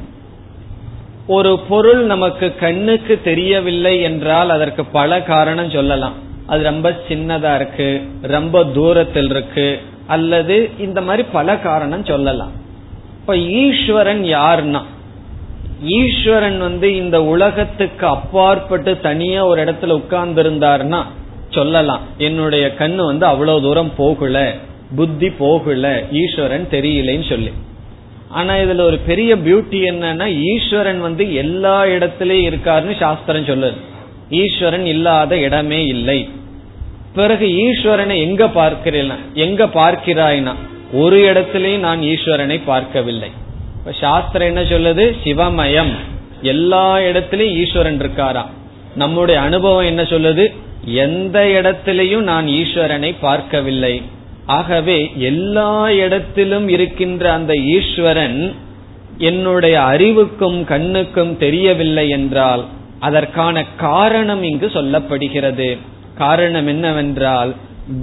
[1.28, 6.23] ஒரு பொருள் நமக்கு கண்ணுக்கு தெரியவில்லை என்றால் அதற்கு பல காரணம் சொல்லலாம்.
[6.46, 12.52] அது ரொம்ப சின்னதா இருக்கு ரொம்ப தூரத்தில் இருக்கு அல்லது இந்த மாதிரி பல காரணம் சொல்லலாம்.
[13.20, 14.82] இப்ப ஈஸ்வரன் யாருன்னா?
[15.86, 21.04] ஈஸ்வரன் வந்து இந்த உலகத்துக்கு அப்பாற்பட்டு தனியா ஒரு இடத்துல உட்கார்ந்து இருந்தார்னா
[21.50, 22.02] சொல்லலாம்.
[22.18, 24.54] என்னுடைய கண்ணு வந்து அவ்வளவு தூரம் போகல
[24.96, 27.52] புத்தி போகல ஈஸ்வரன் தெரியலன்னு சொல்லி.
[28.30, 33.76] ஆனா இதுல ஒரு பெரிய பியூட்டி என்னன்னா ஈஸ்வரன் வந்து எல்லா இடத்திலயும் இருக்காருன்னு சாஸ்திரம் சொல்லுது.
[34.30, 36.30] ஈஸ்வரன் இல்லாத இடமே இல்லை.
[37.14, 40.54] பிறகு ஈஸ்வரனை எங்க பார்க்கிறேன் எங்க பார்க்கிறாய்னா
[40.94, 43.30] ஒரு இடத்திலையும் நான் ஈஸ்வரனை பார்க்கவில்லை.
[43.78, 45.16] இப்ப சாஸ்திரம் என்ன சொல்லுது?
[45.24, 45.94] சிவமயம்.
[46.42, 48.46] எல்லா இடத்திலையும் ஈஸ்வரன் இருக்காரா
[48.96, 50.54] நம்முடைய அனுபவம் என்ன சொல்லுது?
[50.86, 54.02] எந்த இடத்திலையும் நான் ஈஸ்வரனை பார்க்கவில்லை.
[54.46, 58.56] ஆகவே எல்லா இடத்திலும் இருக்கின்ற அந்த ஈஸ்வரன்
[59.18, 62.66] என்னுடைய அறிவுக்கும் கண்ணுக்கும் தெரியவில்லை என்றால்
[63.08, 65.70] அதற்கான காரணம் இங்கு சொல்லப்படுகிறது.
[66.18, 67.52] காரணம் என்னவென்றால்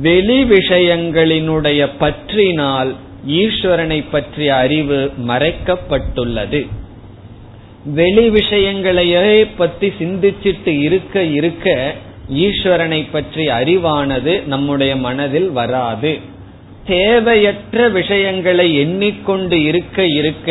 [0.06, 2.90] வெளி விஷயங்களினுடைய பற்றினால்
[3.40, 6.60] ஈஸ்வரனை பற்றிய அறிவு மறைக்கப்பட்டுள்ளது.
[7.98, 11.94] வெளி விஷயங்களையே பற்றி சிந்திச்சிட்டு இருக்க இருக்க
[12.44, 16.12] ஈஸ்வரனை பற்றிய அறிவானது நம்முடைய மனதில் வராது.
[16.86, 20.50] தேவையற்ற விஷயங்களை எண்ணிக்கொண்டு இருக்க இருக்க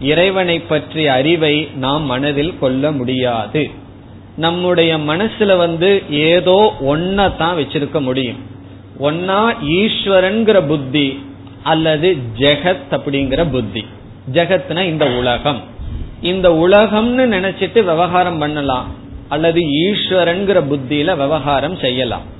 [0.00, 3.62] இறைவனை பற்றிய அறிவை நாம் மனதில் கொள்ள முடியாது.
[4.36, 8.36] நம்முடைய மனசுல வந்து ஏதோ ஒன்னதான் வச்சிருக்க முடியும்.
[9.00, 11.24] ஒன்னா ஈஸ்வரன்கிற புத்தி
[11.62, 13.86] அல்லது ஜெகத் அப்படிங்கிற புத்தி.
[14.32, 15.60] ஜெகத்னா இந்த உலகம்.
[16.22, 18.94] இந்த உலகம்னு நினைச்சிட்டு விவகாரம் பண்ணலாம்.
[19.28, 22.38] அல்லது ஈஸ்வரன்கிற புத்தியில விவகாரம் செய்யலாம்.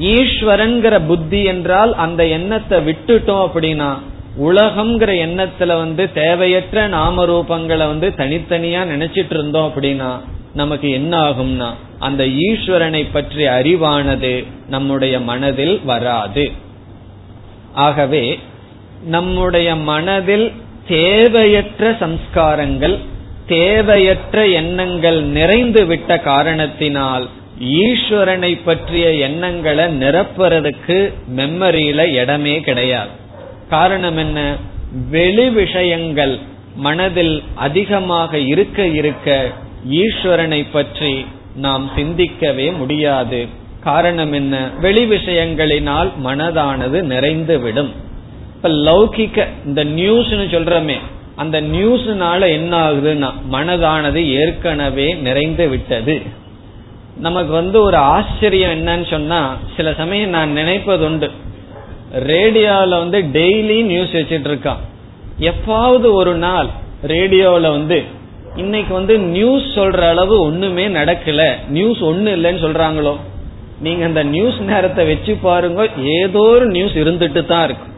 [0.00, 3.98] ஈஸ்வரன்கிற புத்தி என்றால் அந்த எண்ணத்தை விட்டுட்டோம் அப்படின்னா
[4.42, 10.20] உலகம்ங்கிற எண்ணத்துல வந்து தேவையற்ற நாம ரூபங்களை வந்து தனித்தனியா நினைச்சிட்டு இருந்தோம் அப்படின்னா
[10.54, 16.50] நமக்கு என்ன ஆகும்னா அந்த ஈஸ்வரனை பற்றிய அறிவானது நம்முடைய மனதில் வராது.
[17.72, 18.38] ஆகவே
[19.04, 20.52] நம்முடைய மனதில்
[20.88, 22.98] தேவையற்ற சம்ஸ்காரங்கள்
[23.46, 27.28] தேவையற்ற எண்ணங்கள் நிறைந்து விட்ட காரணத்தினால்
[27.60, 33.10] ஈஸ்வரனை பற்றிய எண்ணங்களை நிரப்புறதுக்கு மெம்மரியில இடமே கிடையாது.
[33.70, 34.56] காரணம் என்ன?
[35.10, 36.38] வெளி விஷயங்கள்
[36.76, 39.50] மனதில் அதிகமாக இருக்க இருக்க
[39.90, 43.46] ஈஸ்வரனை பற்றி நாம் சிந்திக்கவே முடியாது.
[43.80, 44.70] காரணம் என்ன?
[44.80, 47.88] வெளி விஷயங்களினால் மனதானது நிறைந்துவிடும்.
[48.56, 50.96] இப்ப லௌகிக்க இந்த நியூஸ்னு சொல்றமே
[51.36, 56.22] அந்த நியூஸ்னால என்ன ஆகுதுன்னா மனதானது ஏற்கனவே நிறைந்து விட்டது
[57.16, 61.30] நமக்கு வந்து ஒரு ஆச்சரியம் என்னன்னு சொன்னா சில சமயம் நான் நினைப்பது உண்டு
[62.14, 64.76] ரேடியோல வந்து டெய்லி நியூஸ் வச்சிட்டு இருக்கான்.
[65.40, 66.66] எப்பாவது ஒரு நாள்
[67.06, 68.02] ரேடியோல வந்து
[68.56, 71.42] இன்னைக்கு வந்து நியூஸ் சொல்ற அளவு ஒண்ணுமே நடக்கல.
[71.68, 73.16] நியூஸ் ஒண்ணு இல்லைன்னு சொல்றாங்களோ?
[73.80, 75.88] நீங்க அந்த நியூஸ் நேரத்தை வச்சு பாருங்க.
[76.20, 77.94] ஏதோ ஒரு நியூஸ் இருந்துட்டு தான் இருக்கும்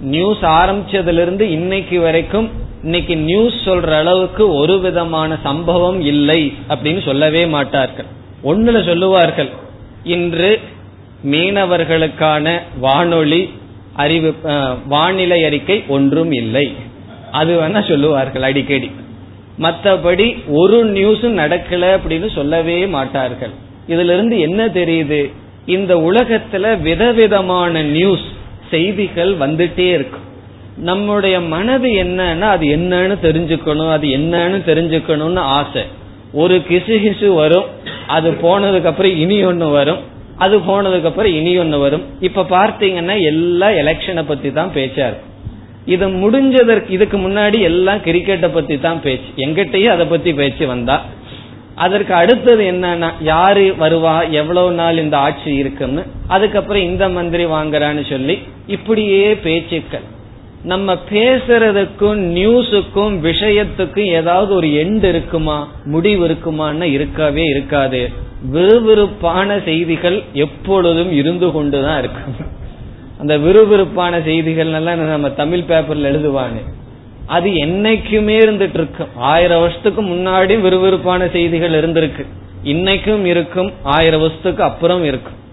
[0.00, 2.48] நியூஸ் ஆரம்பிச்சதுல இருந்து இன்னைக்கு வரைக்கும்
[2.82, 8.06] இன்னைக்கு நியூஸ் சொல்ற அளவுக்கு ஒரு விதமான சம்பவம் இல்லை அப்படின்னு சொல்லவே மாட்டார்கள்.
[8.44, 9.50] ஒண்ணுல சொல்லுவார்கள்.
[10.04, 10.60] இன்று
[11.32, 13.50] மீனவர்களுக்கான வானொலி
[13.92, 14.34] அறிவு
[14.86, 16.66] வானிலை அறிக்கை ஒன்றும் இல்லை.
[17.30, 18.90] அது வேணா சொல்லுவார்கள் அடிக்கடி.
[19.58, 20.26] மற்றபடி
[20.60, 23.54] ஒரு நியூஸும் நடக்கல அப்படின்னு சொல்லவே மாட்டார்கள்.
[23.88, 25.20] இதுல இருந்து என்ன தெரியுது?
[25.66, 28.26] இந்த உலகத்துல விதவிதமான நியூஸ்
[28.70, 30.24] செய்திகள் வந்துட்டே இருக்கும்
[30.88, 35.84] நம்முடைய மனது என்னன்னா அது என்னன்னு தெரிஞ்சுக்கணும் அது என்னன்னு தெரிஞ்சுக்கணும்னு ஆசை.
[36.32, 37.68] ஒரு கிசு கிசு வரும்
[38.06, 40.00] அது போனதுக்கு அப்புறம் இனி ஒன்னு வரும்
[40.38, 42.04] அது போனதுக்கு அப்புறம் இனி ஒன்னு வரும்.
[42.20, 45.32] இப்ப பார்த்தீங்கன்னா எல்லா எலெக்ஷனை பத்தி தான் பேச்சா இருக்கும்
[45.94, 49.30] இது முடிஞ்சதற்கு இதுக்கு முன்னாடி எல்லாம் கிரிக்கெட்டை பத்தி தான் பேச்சு.
[49.44, 50.96] எங்கிட்டயும் அதை பத்தி பேச்சு வந்தா.
[51.84, 58.36] அதற்கு அடுத்தது என்னன்னா யாரு வருவா எவ்வளவு நாள் இந்த ஆட்சி இருக்குன்னு அதுக்கப்புறம் இந்த மந்திரி வாங்குறான்னு சொல்லி
[58.76, 60.06] இப்படியே பேச்சுக்கள்.
[60.72, 65.58] நம்ம பேசுறதுக்கும் நியூஸுக்கும் விஷயத்துக்கும் ஏதாவது ஒரு எண்டு இருக்குமா
[65.94, 68.00] முடிவு இருக்குமான்னு இருக்கவே இருக்காது.
[68.54, 72.34] விறுவிறுப்பான செய்திகள் எப்பொழுதும் இருந்து கொண்டுதான் இருக்கும்.
[73.18, 76.60] அந்த விறுவிறுப்பான செய்திகள் எல்லாம் நம்ம தமிழ் பேப்பர்ல எழுதுவாங்க
[77.26, 82.26] அது என்னைக்குமே இருந்துட்டு இருக்கும் ஆயிரம் வருஷத்துக்கு முன்னாடி விறுவிறுப்பான செய்திகள் இருந்திருக்கு.
[82.64, 83.72] இன்னைக்கும் இருக்கும்.
[83.82, 85.44] ஆயிரம் வருஷத்துக்கு அப்புறம் இருக்கும்.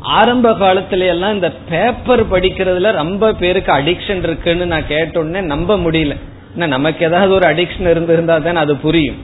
[0.00, 6.16] ஆரம்ப காலத்துல எல்லாம் இந்த பேப்பர் படிக்கிறதுல ரொம்ப பேருக்கு அடிக்ஷன் இருக்குன்னு நான் கேட்டோடனே நம்ப முடியல.
[6.54, 9.16] நமக்கு ஏதாவது ஒரு அடிக்ஷன் இருந்திருந்தா தானே அது புரியும்.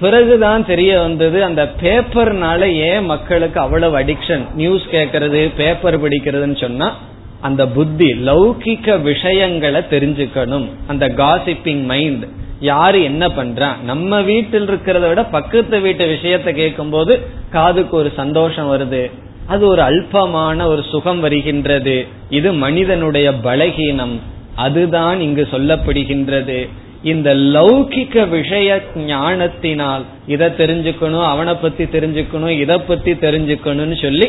[0.00, 6.96] பிறகுதான் தெரிய வந்தது அந்த பேப்பர்னால ஏன் மக்களுக்கு அவ்வளவு அடிக்ஷன் நியூஸ் கேட்கறது பேப்பர் படிக்கிறதுன்னு சொன்னா
[7.40, 10.68] அந்த புத்தி லௌகிக்க விஷயங்களை தெரிஞ்சுக்கணும்.
[10.86, 12.24] அந்த காசிப்பிங் மைண்ட்
[12.60, 18.72] யாரு என்ன பண்றான் நம்ம வீட்டில் இருக்கிறத விட பக்கத்து வீட்டு விஷயத்த கேட்கும் போது காதுக்கு ஒரு சந்தோஷம்
[18.72, 19.10] வருது.
[19.46, 22.06] அது ஒரு அல்பமான ஒரு சுகம் வருகின்றது.
[22.30, 24.18] இது மனிதனுடைய பலகீனம்.
[24.54, 26.68] அதுதான் இங்கு சொல்லப்படுகின்றது.
[27.12, 34.28] இந்த லௌகிக்க விஷய ஞானத்தினால் இதை தெரிஞ்சுக்கணும் அவனை பத்தி தெரிஞ்சுக்கணும் இதை பத்தி தெரிஞ்சுக்கணும்னு சொல்லி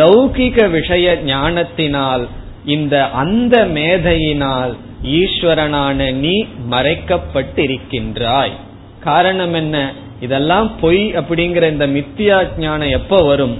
[0.00, 2.24] லௌகிக விஷய ஞானத்தினால்
[2.64, 4.72] இந்த அந்த மேதையினால்
[5.20, 6.34] ஈஸ்வரனான நீ
[6.70, 8.52] மறைக்கப்பட்டிருக்கின்றாய்.
[9.00, 9.76] காரணம் என்ன?
[10.20, 13.56] இதெல்லாம் பொய் அப்படிங்கிற இந்த மித்தியா ஞானம் எப்ப வரும்?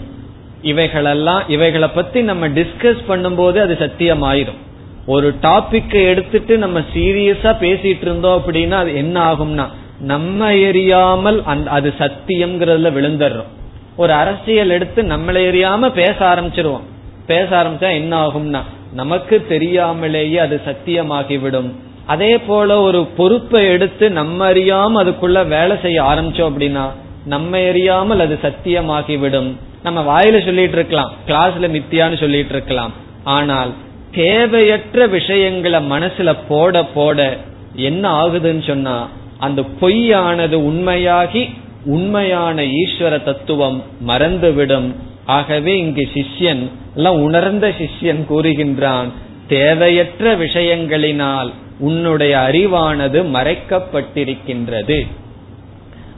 [0.62, 4.60] இவைகளெல்லாம் இவைகளை பத்தி நம்ம டிஸ்கஸ் பண்ணும்போது அது சத்தியமாயிரும்.
[5.06, 9.66] ஒரு டாபிக் எடுத்துட்டு நம்ம சீரியஸா பேசிட்டு இருந்தோம் அப்படின்னா அது என்ன ஆகும்னா
[9.98, 13.50] நம்ம எரியாமல் அது சத்தியம்ங்கிறதுல விழுந்துடுறோம்.
[13.96, 16.86] ஒரு அரசியல் எடுத்து நம்மளை எரியாம பேச ஆரம்பிச்சிருவோம்.
[17.26, 18.60] பேச ஆரம்பிச்சா என்ன ஆகும்னா
[18.92, 21.70] நமக்கு தெரியாமலேயே அது சத்தியமாகிவிடும்.
[22.06, 26.84] அதே போல ஒரு பொறுப்பை எடுத்து நம்ம அறியாம அதுக்குள்ள வேலை செய்ய ஆரம்பிச்சோம் அப்படின்னா
[27.24, 29.52] நம்ம எரியாமல் அது சத்தியமாகிவிடும்.
[29.82, 32.92] நம்ம வாயில சொல்லிட்டு இருக்கலாம் கிளாஸ்ல மித்தியான்னு சொல்லிட்டு இருக்கலாம்.
[33.24, 33.72] ஆனால்
[34.14, 37.36] தேவையற்ற விஷயங்களை மனசுல போட போட
[37.76, 41.50] என்ன ஆகுதுன்னு சொன்னா அந்த பொய்யானது உண்மையாகி
[41.84, 44.94] உண்மையான ஈஸ்வர தத்துவம் மறந்துவிடும்.
[45.24, 49.08] ஆகவே இங்கு சிஷ்யன் எல்லாம் உணர்ந்த சிஷ்யன் கூறுகின்றான்
[49.48, 55.06] தேவையற்ற விஷயங்களினால் உன்னுடைய அறிவானது மறைக்கப்பட்டிருக்கின்றது.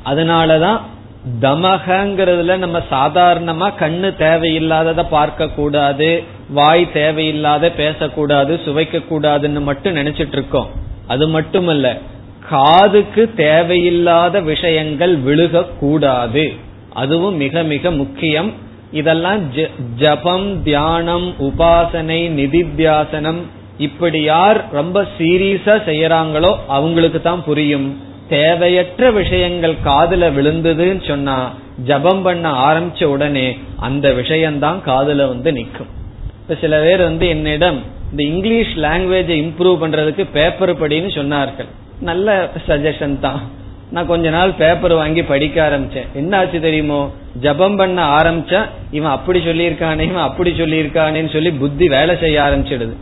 [0.05, 0.81] அதனாலதான்
[1.41, 10.67] தமகங்கிறதுல நம்ம சாதாரணமா கண்ணு தேவையில்லாதத பார்க்க கூடாது வாய் தேவையில்லாத பேசக்கூடாது சுவைக்க கூடாதுன்னு மட்டும் நினைச்சிட்டு இருக்கோம்
[11.07, 11.99] அது மட்டுமல்ல
[12.51, 16.53] காதுக்கு தேவையில்லாத விஷயங்கள் விழுக கூடாது
[16.93, 18.53] அதுவும் மிக மிக முக்கியம்.
[18.93, 19.41] இதெல்லாம்
[19.97, 23.41] ஜபம் தியானம் உபாசனை நிதித்தியாசனம்
[23.79, 27.89] இப்படி யார் ரொம்ப சீரியஸா செய்யறாங்களோ அவங்களுக்கு தான் புரியும்.
[28.29, 31.53] தேவையற்ற விஷயங்கள் காதுல விழுந்ததுன்னு சொன்னா
[31.85, 35.91] ஜபம் பண்ண ஆரம்பிச்ச உடனே அந்த விஷயம்தான் காதுல வந்து நிக்கும்
[36.45, 37.77] இப்ப சில பேர் வந்து என்னிடம்
[38.11, 41.69] இந்த இங்கிலீஷ் லாங்குவேஜை இம்ப்ரூவ் பண்றதுக்கு பேப்பர் படின்னு சொன்னார்கள்.
[42.01, 43.41] நல்ல சஜஷன் தான்.
[43.91, 46.11] நான் கொஞ்ச நாள் பேப்பர் வாங்கி படிக்க ஆரம்பிச்சேன்.
[46.15, 47.13] என்ன ஆச்சு தெரியுமோ?
[47.41, 52.95] ஜபம் பண்ண ஆரம்பிச்சா இவன் அப்படி சொல்லியிருக்கானே இவன் அப்படி சொல்லியிருக்கானேன்னு சொல்லி புத்தி வேலை செய்ய ஆரம்பிச்சிடுது.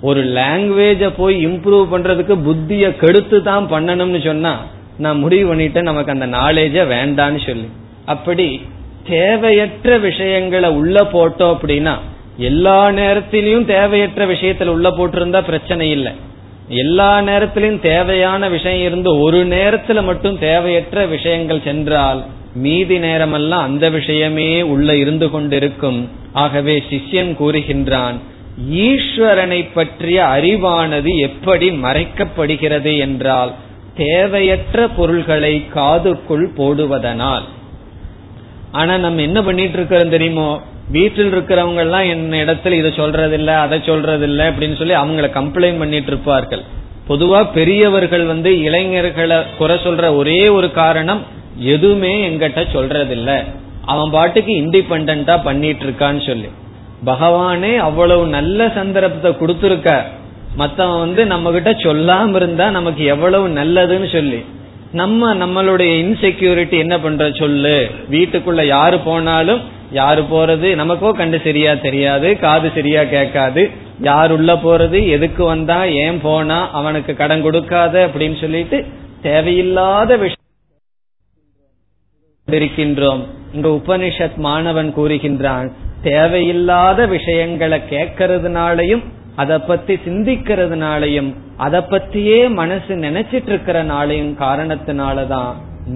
[0.00, 4.54] ஒரு லாங்குவேஜ போய் இம்ப்ரூவ் பண்றதுக்கு புத்திய கெடுத்து தான் பண்ணணும்னு சொன்னா
[4.98, 7.68] நான் முடிவு பண்ணிட்டேன் நமக்கு அந்த நாலேஜ வேண்டான்னு சொல்லி.
[8.04, 8.60] அப்படி
[9.08, 11.96] தேவையற்ற விஷயங்களை உள்ள போட்டோம் அப்படின்னா
[12.38, 16.12] எல்லா நேரத்திலையும் தேவையற்ற விஷயத்துல உள்ள போட்டிருந்தா பிரச்சனை இல்லை.
[16.68, 22.24] எல்லா நேரத்திலும் தேவையான விஷயம் இருந்து ஒரு நேரத்துல மட்டும் தேவையற்ற விஷயங்கள் சென்றால்
[22.54, 26.10] மீதி நேரமெல்லாம் அந்த விஷயமே உள்ள இருந்து கொண்டிருக்கும்.
[26.32, 28.14] ஆகவே சிஷ்யன் கூறுகின்றான்
[28.70, 33.52] ஈஸ்வரனை பற்றிய அறிவானது எப்படி மறைக்கப்படுகிறது என்றால்
[33.96, 37.42] தேவையற்ற பொருள்களை காதுக்குள் போடுவதனால்.
[38.72, 40.62] ஆனா நம்ம என்ன பண்ணிட்டு இருக்கிறோம் தெரியுமோ?
[40.90, 46.62] வீட்டில் இருக்கிறவங்க எல்லாம் என் இடத்துல இதை சொல்றதில்ல அதை சொல்றதில்ல அப்படின்னு சொல்லி அவங்கள கம்ப்ளைண்ட் பண்ணிட்டு இருப்பார்கள்.
[47.08, 51.22] பொதுவா பெரியவர்கள் வந்து இளைஞர்களை குறை சொல்ற ஒரே ஒரு காரணம்
[51.58, 53.44] எதுவுமே எங்கிட்ட சொல்றதில்ல.
[53.84, 56.48] அவன் பாட்டுக்கு இண்டிபெண்டா பண்ணிட்டு இருக்கான்னு சொல்லி.
[57.04, 60.02] பகவானே அவ்வளவு நல்ல சந்தர்ப்பத்தை கொடுத்துருக்க.
[60.58, 64.44] மத்தவன் வந்து நம்ம கிட்ட சொல்லாம இருந்தா நமக்கு எவ்வளவு நல்லதுன்னு சொல்லி.
[64.92, 67.90] நம்ம நம்மளுடைய இன்செக்யூரிட்டி என்ன பண்ற சொல்லு?
[68.10, 69.60] வீட்டுக்குள்ள யாரு போனாலும்
[69.92, 70.68] யாரு போறது?
[70.74, 73.70] நமக்கோ கண்டு சரியா தெரியாது காது சரியா கேட்காது.
[74.00, 75.08] யார் உள்ள போறது?
[75.08, 75.84] எதுக்கு வந்தா?
[75.84, 76.70] ஏன் போனா?
[76.70, 78.86] அவனுக்கு கடன் கொடுக்காத அப்படின்னு சொல்லிட்டு
[79.22, 80.36] தேவையில்லாத விஷயம்
[82.50, 83.22] இருக்கின்றோம்
[83.52, 85.72] இங்க உபனிஷத் மாணவன் கூறுகின்றான்
[86.02, 89.02] தேவையில்லாத விஷயங்களை கேட்கறதுனாலையும்
[89.42, 95.52] அதை பத்தி சிந்திக்கிறதுனாலையும் அதை பத்தியே மனசு நினைச்சிட்டு இருக்கிறனாலையும் காரணத்தினாலதான்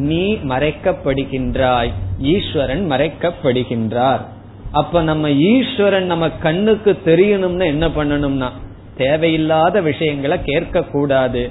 [0.07, 1.91] நீ மறைக்கப்படுகின்றாய்.
[2.35, 4.23] ஈஸ்வரன் மறைக்கப்படுகின்றார்.
[4.73, 8.49] அப்ப நம்ம ஈஸ்வரன் நம்ம கண்ணுக்கு தெரியணும்னு என்ன பண்ணணும்னா
[8.97, 11.43] தேவையில்லாத விஷயங்களை கேட்க கூடாது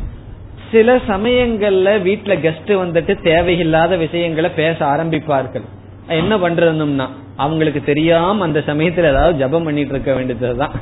[0.72, 5.66] சில சமயங்கள்ல வீட்டுல கெஸ்ட் வந்துட்டு தேவையில்லாத விஷயங்களை பேச ஆரம்பிப்பார்கள்.
[6.20, 10.76] என்ன பண்றதுன்னா அவங்களுக்கு தெரியாம அந்த சமயத்துல ஏதாவது ஜபம் பண்ணிட்டு இருக்க வேண்டியதுதான்.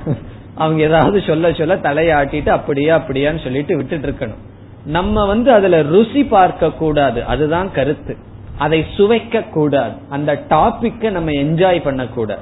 [0.56, 4.48] அவங்க ஏதாவது சொல்ல சொல்ல தலையாட்டிட்டு அப்படியா அப்படியான்னு சொல்லிட்டு விட்டுட்டு இருக்கணும்
[4.86, 7.24] நம்ம வந்து அதுல ருசி பார்க்க கூடாது.
[7.24, 8.18] அதுதான் கருத்து.
[8.58, 9.94] அதை சுவைக்க கூடாது.
[10.10, 12.42] அந்த டாபிக்க நம்ம என்ஜாய் பண்ணக்கூடாது.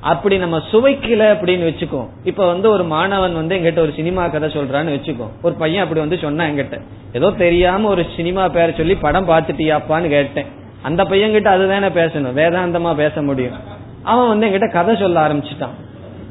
[0.00, 2.08] அப்படி நம்ம சுவைக்கல அப்படின்னு வச்சுக்கோ.
[2.24, 5.28] இப்ப வந்து ஒரு மாணவன் வந்து எங்கிட்ட ஒரு சினிமா கதை சொல்றான்னு வச்சுக்கோ.
[5.42, 6.80] ஒரு பையன் அப்படி வந்து சொன்னா எங்கிட்ட
[7.12, 10.46] ஏதோ தெரியாம ஒரு சினிமா பேர் சொல்லி படம் பாத்துட்டியாப்பான்னு கேட்டேன்.
[10.82, 12.34] அந்த பையன்கிட்ட அதுதானே பேசணும்.
[12.34, 13.56] வேதாந்தமா பேச முடியும்.
[14.02, 15.87] அவன் வந்து எங்கிட்ட கதை சொல்ல ஆரம்பிச்சிட்டான்.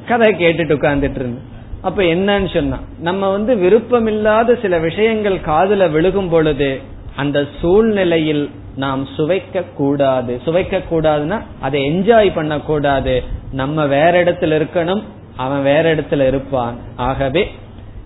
[0.08, 1.42] கதை கேட்டுட்டு உட்கார்ந்துட்டு இருந்து
[1.82, 6.70] அப்ப என்னன்னு சொன்னா நம்ம வந்து விருப்பமில்லாத சில விஷயங்கள் காதுல விழுகும் பொழுது
[7.16, 10.42] அந்த சூழ்நிலையில் நாம் சுவைக்க கூடாது.
[10.46, 15.02] சுவைக்க கூடாதுன்னா அதை என்ஜாய் பண்ண கூடாது நம்ம வேற இடத்துல இருக்கணும்
[15.36, 16.76] அவன் வேற இடத்துல இருப்பான்.
[16.96, 17.52] ஆகவே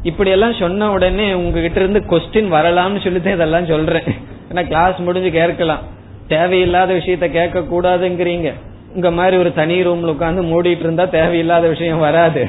[0.04, 4.10] இப்படி எல்லாம் சொன்ன உடனே உங்ககிட்ட இருந்து கொஸ்டின் வரலாம்னு சொல்லிட்டு இதெல்லாம் சொல்றேன்.
[4.52, 5.84] ஏன்னா கிளாஸ் முடிஞ்சு கேட்கலாம்.
[6.28, 8.52] தேவையில்லாத விஷயத்த கேட்க கூடாதுங்கிறீங்க
[8.94, 12.48] உங்க மாதிரி ஒரு தனி ரூம்ல உட்காந்து மூடிட்டு இருந்தா தேவையில்லாத விஷயம் வராது.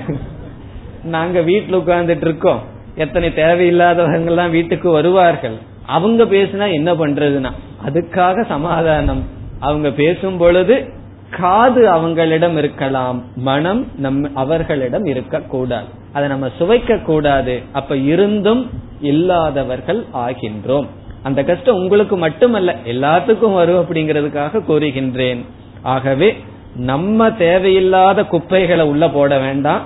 [1.05, 2.63] நாங்க வீட்டுல உட்கார்ந்துட்டு இருக்கோம்.
[2.95, 5.55] எத்தனை தேவையில்லாதவங்க எல்லாம் வீட்டுக்கு வருவார்கள்.
[5.87, 7.51] அவங்க பேசினா என்ன பண்றதுன்னா
[7.87, 9.23] அதுக்காக சமாதானம்.
[9.61, 10.89] அவங்க பேசும் பொழுது
[11.31, 15.87] காது அவங்களிடம் இருக்கலாம் மனம் நம் அவர்களிடம் இருக்கக்கூடாது.
[16.13, 20.87] அதை நம்ம சுவைக்க கூடாது அப்ப இருந்தும் இல்லாதவர்கள் ஆகின்றோம்.
[21.23, 25.45] அந்த கஷ்டம் உங்களுக்கு மட்டுமல்ல எல்லாத்துக்கும் வரும் அப்படிங்கறதுக்காக கூறுகின்றேன்.
[25.83, 26.37] ஆகவே
[26.77, 29.83] நம்ம தேவையில்லாத குப்பைகளை உள்ள போட வேண்டாம்.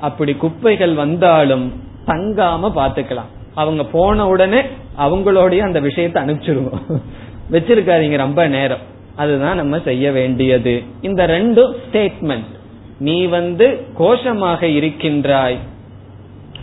[0.00, 1.72] அப்படி குப்பைகள் வந்தாலும்
[2.06, 4.62] தங்காம பாத்துக்கலாம் அவங்க போன உடனே
[4.98, 7.02] அவங்களோடய அந்த விஷயத்தை அனுப்பிச்சிருவோம்.
[7.52, 8.78] வச்சிருக்காதீங்க ரொம்ப நேரம்.
[9.16, 10.82] அதுதான் நம்ம செய்ய வேண்டியது.
[11.00, 12.58] இந்த ரெண்டும் ஸ்டேட்மெண்ட்
[12.98, 15.56] நீ வந்து கோஷமாக இருக்கின்றாய்.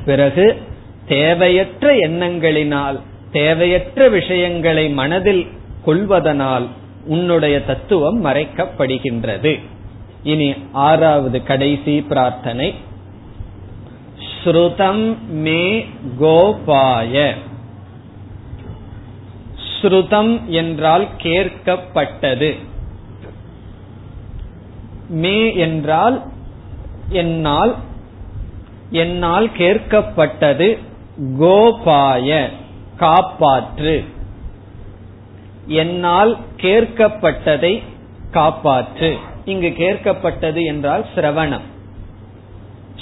[0.06, 0.56] பிறகு
[1.08, 3.00] தேவையற்ற எண்ணங்களினால்
[3.32, 5.48] தேவையற்ற விஷயங்களை மனதில்
[5.86, 6.68] கொள்வதனால்
[7.08, 9.62] உன்னுடைய தத்துவம் மறைக்கப்படுகின்றது.
[10.24, 12.74] இனி ஆறாவது கடைசி பிரார்த்தனை.
[14.43, 15.86] ஸ்ருதம் மே
[16.20, 17.34] கோபாய.
[19.82, 22.56] ஸ்ருதம் என்றால் கேட்கப்பட்டது.
[25.10, 26.24] மே என்றால்
[27.10, 27.76] என்னால்
[28.91, 30.78] என்னால் கேட்கப்பட்டது
[31.39, 32.50] கோபாய
[33.00, 34.06] காப்பாற்று.
[35.68, 37.84] என்னால் கேட்கப்பட்டதை
[38.32, 39.18] காப்பாற்று.
[39.46, 41.65] இங்கு கேட்கப்பட்டது என்றால் சிரவணம்.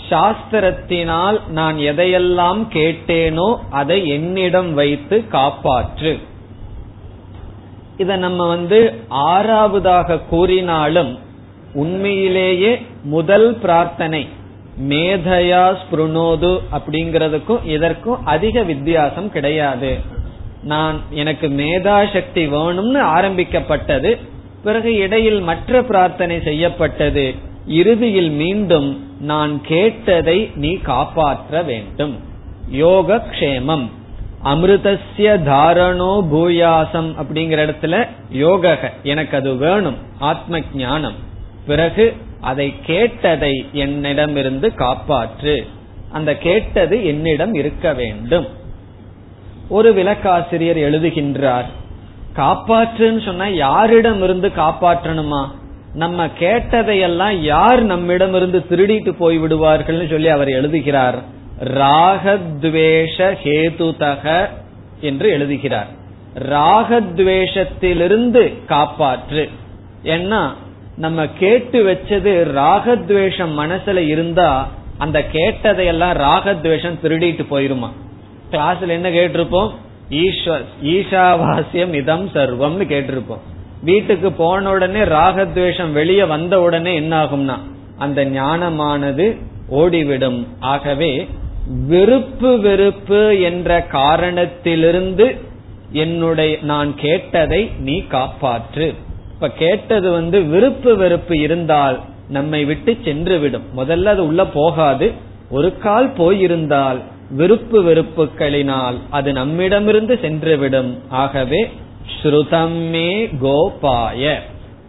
[0.10, 6.20] சாஸ்திரத்தினால் நான் எதையெல்லாம் கேட்டேனோ அதை என்னிடம் வைத்து காப்பாற்று.
[7.98, 11.20] இத நம்ம வந்து ஆறாவதாக கூறினாலும்
[11.74, 14.28] உண்மையிலேயே முதல் பிரார்த்தனை
[14.90, 20.00] மேதையா ஸ்புருணோது அப்படிங்கறதுக்கும் இதற்கும் அதிக வித்தியாசம் கிடையாது.
[20.66, 24.12] நான் எனக்கு மேதா சக்தி வேணும்னு ஆரம்பிக்கப்பட்டது
[24.64, 27.26] பிறகு இடையில் மற்ற பிரார்த்தனை செய்யப்பட்டது
[27.80, 28.90] இறுதியில் மீண்டும்
[29.22, 32.16] நான் கேட்டதை நீ காப்பாற்ற வேண்டும்.
[32.70, 33.86] யோக க்ஷேமம்
[34.44, 37.96] அமிர்தசிய தாரணோ பூயாசம் அப்படிங்கிற இடத்துல
[38.44, 41.18] யோக எனக்கு அது வேணும் ஆத்ம ஞானம்
[41.68, 42.06] பிறகு
[42.42, 43.54] அதை கேட்டதை
[43.84, 45.56] என்னிடமிருந்து காப்பாற்று.
[46.12, 48.48] அந்த கேட்டது என்னிடம் இருக்க வேண்டும்.
[49.70, 51.66] ஒரு விளக்காசிரியர் எழுதுகின்றார்
[52.36, 55.48] காப்பாற்றுன்னு சொன்னா யாரிடம் இருந்து காப்பாற்றணுமா?
[55.94, 61.22] நம்ம கேட்டதையெல்லாம் யார் நம்மிடமிருந்து திருடிட்டு போய் விடுவார்கள்னு சொல்லி அவர் எழுதுகிறார்.
[61.64, 64.50] ராகத்வேஷ ஹேதுதக
[65.02, 65.88] என்று எழுதுகிறார்.
[66.50, 69.50] ராகத்வேஷத்திலிருந்து காப்பாற்று.
[70.04, 70.50] ஏன்னா
[70.98, 77.90] நம்ம கேட்டு வச்சது ராகத்வேஷம் மனசுல இருந்தா அந்த கேட்டதையெல்லாம் ராகத்வேஷம் திருடிட்டு போயிருமா?
[78.52, 79.72] கிளாஸ்ல என்ன கேட்டிருப்போம்?
[80.10, 83.44] ஈஸ்வர் ஈஷாவாசியம் இதம் சர்வம்னு கேட்டிருப்போம்.
[83.82, 87.58] வீட்டுக்கு போன உடனே ராகத்வேஷம் வெளியே வந்த உடனே என்ன ஆகும்னா
[87.98, 89.26] அந்த ஞானமானது
[89.72, 90.40] ஓடிவிடும்.
[90.60, 91.28] ஆகவே
[91.88, 95.36] விருப்பு வெறுப்பு என்ற காரணத்திலிருந்து
[95.92, 98.88] என்னுடைய நான் கேட்டதை நீ காப்பாற்று.
[99.34, 105.12] இப்ப கேட்டது வந்து விருப்பு வெறுப்பு இருந்தால் நம்மை விட்டு சென்று விடும் முதல்ல அது உள்ள போகாது.
[105.50, 107.00] ஒரு கால் போயிருந்தால்
[107.30, 110.98] விருப்பு வெறுப்புகளினால் அது நம்மிடமிருந்து சென்றுவிடும்.
[111.10, 111.72] ஆகவே
[112.22, 114.40] ஸ்ருதமே கோபாய.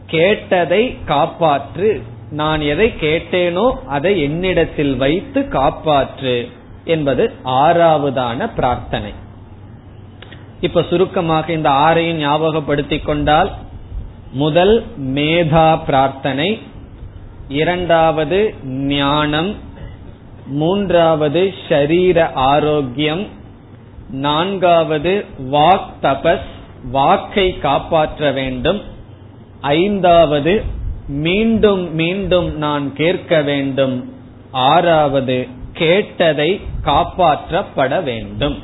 [0.06, 2.02] கேட்டதை காப்பாற்று.
[2.30, 6.50] நான் எதை கேட்டேனோ அதை என்னிடத்தில் வைத்து காப்பாற்று
[6.84, 9.12] என்பது ஆறாவதான பிரார்த்தனை.
[10.60, 13.50] இப்ப சுருக்கமாக இந்த ஆறையும் ஞாபகப்படுத்திக் கொண்டால்
[14.32, 16.60] முதல் மேதா பிரார்த்தனை
[17.48, 19.65] இரண்டாவது ஞானம்
[20.46, 23.26] மூன்றாவது ஷரீர ஆரோக்கியம்.
[24.10, 26.46] நான்காவது வாக் தபஸ்
[26.90, 28.82] வாக்கை காப்பாற்ற வேண்டும்.
[29.60, 30.62] ஐந்தாவது
[31.08, 34.12] மீண்டும் மீண்டும் நான் கேட்க வேண்டும்.
[34.50, 38.58] ஆறாவது கேட்டதை காப்பாற்றப்பட வேண்டும்.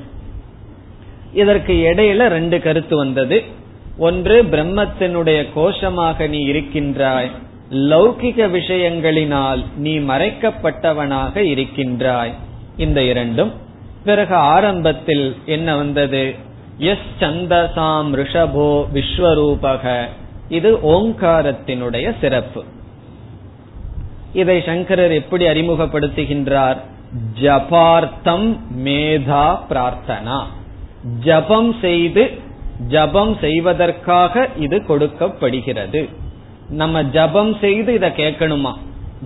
[1.33, 3.45] இதற்கு இடையில ரெண்டு கருத்து வந்தது.
[3.99, 7.31] ஒன்று பிரம்மத்தினுடைய கோஷமாக நீ இருக்கின்றாய்.
[7.73, 12.33] லௌகிக விஷயங்களினால் நீ மறைக்கப்பட்டவனாக இருக்கின்றாய்.
[12.77, 13.53] இந்த இரண்டும்.
[14.05, 16.35] பிறகு ஆரம்பத்தில் என்ன வந்தது?
[16.79, 20.05] எஸ் சந்தசாம் ரிஷபோ விஸ்வரூபக.
[20.49, 22.65] இது ஓங்காரத்தினுடைய சிறப்பு.
[24.33, 26.77] இதை சங்கரர் எப்படி அறிமுகப்படுத்துகின்றார்?
[27.43, 30.43] ஜபார்த்தம் மேதா பிரார்த்தனா.
[31.19, 32.31] ஜபம் செய்து
[32.89, 36.09] ஜபம் செய்வதற்காக இது கொடுக்கப்படுகிறது.
[36.73, 38.73] நம்ம ஜபம் செய்து இதை கேட்கணுமா?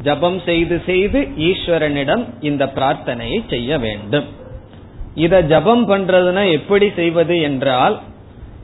[0.03, 4.25] ஜபம் செய்து செய்து ஈஸ்வரனிடம் இந்த பிரார்த்தனையை செய்ய வேண்டும்.
[5.15, 8.01] இத ஜபம் பண்றதுனா எப்படி செய்வது என்றால்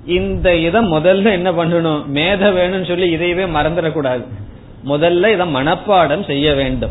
[0.07, 2.07] இந்த இதை முதல்ல என்ன பண்ணணும்?
[2.07, 4.25] மேத வேணும்னு சொல்லி இதையவே மறந்துடக்கூடாது.
[4.89, 6.91] முதல்ல இத மனப்பாடம் செய்ய வேண்டும்.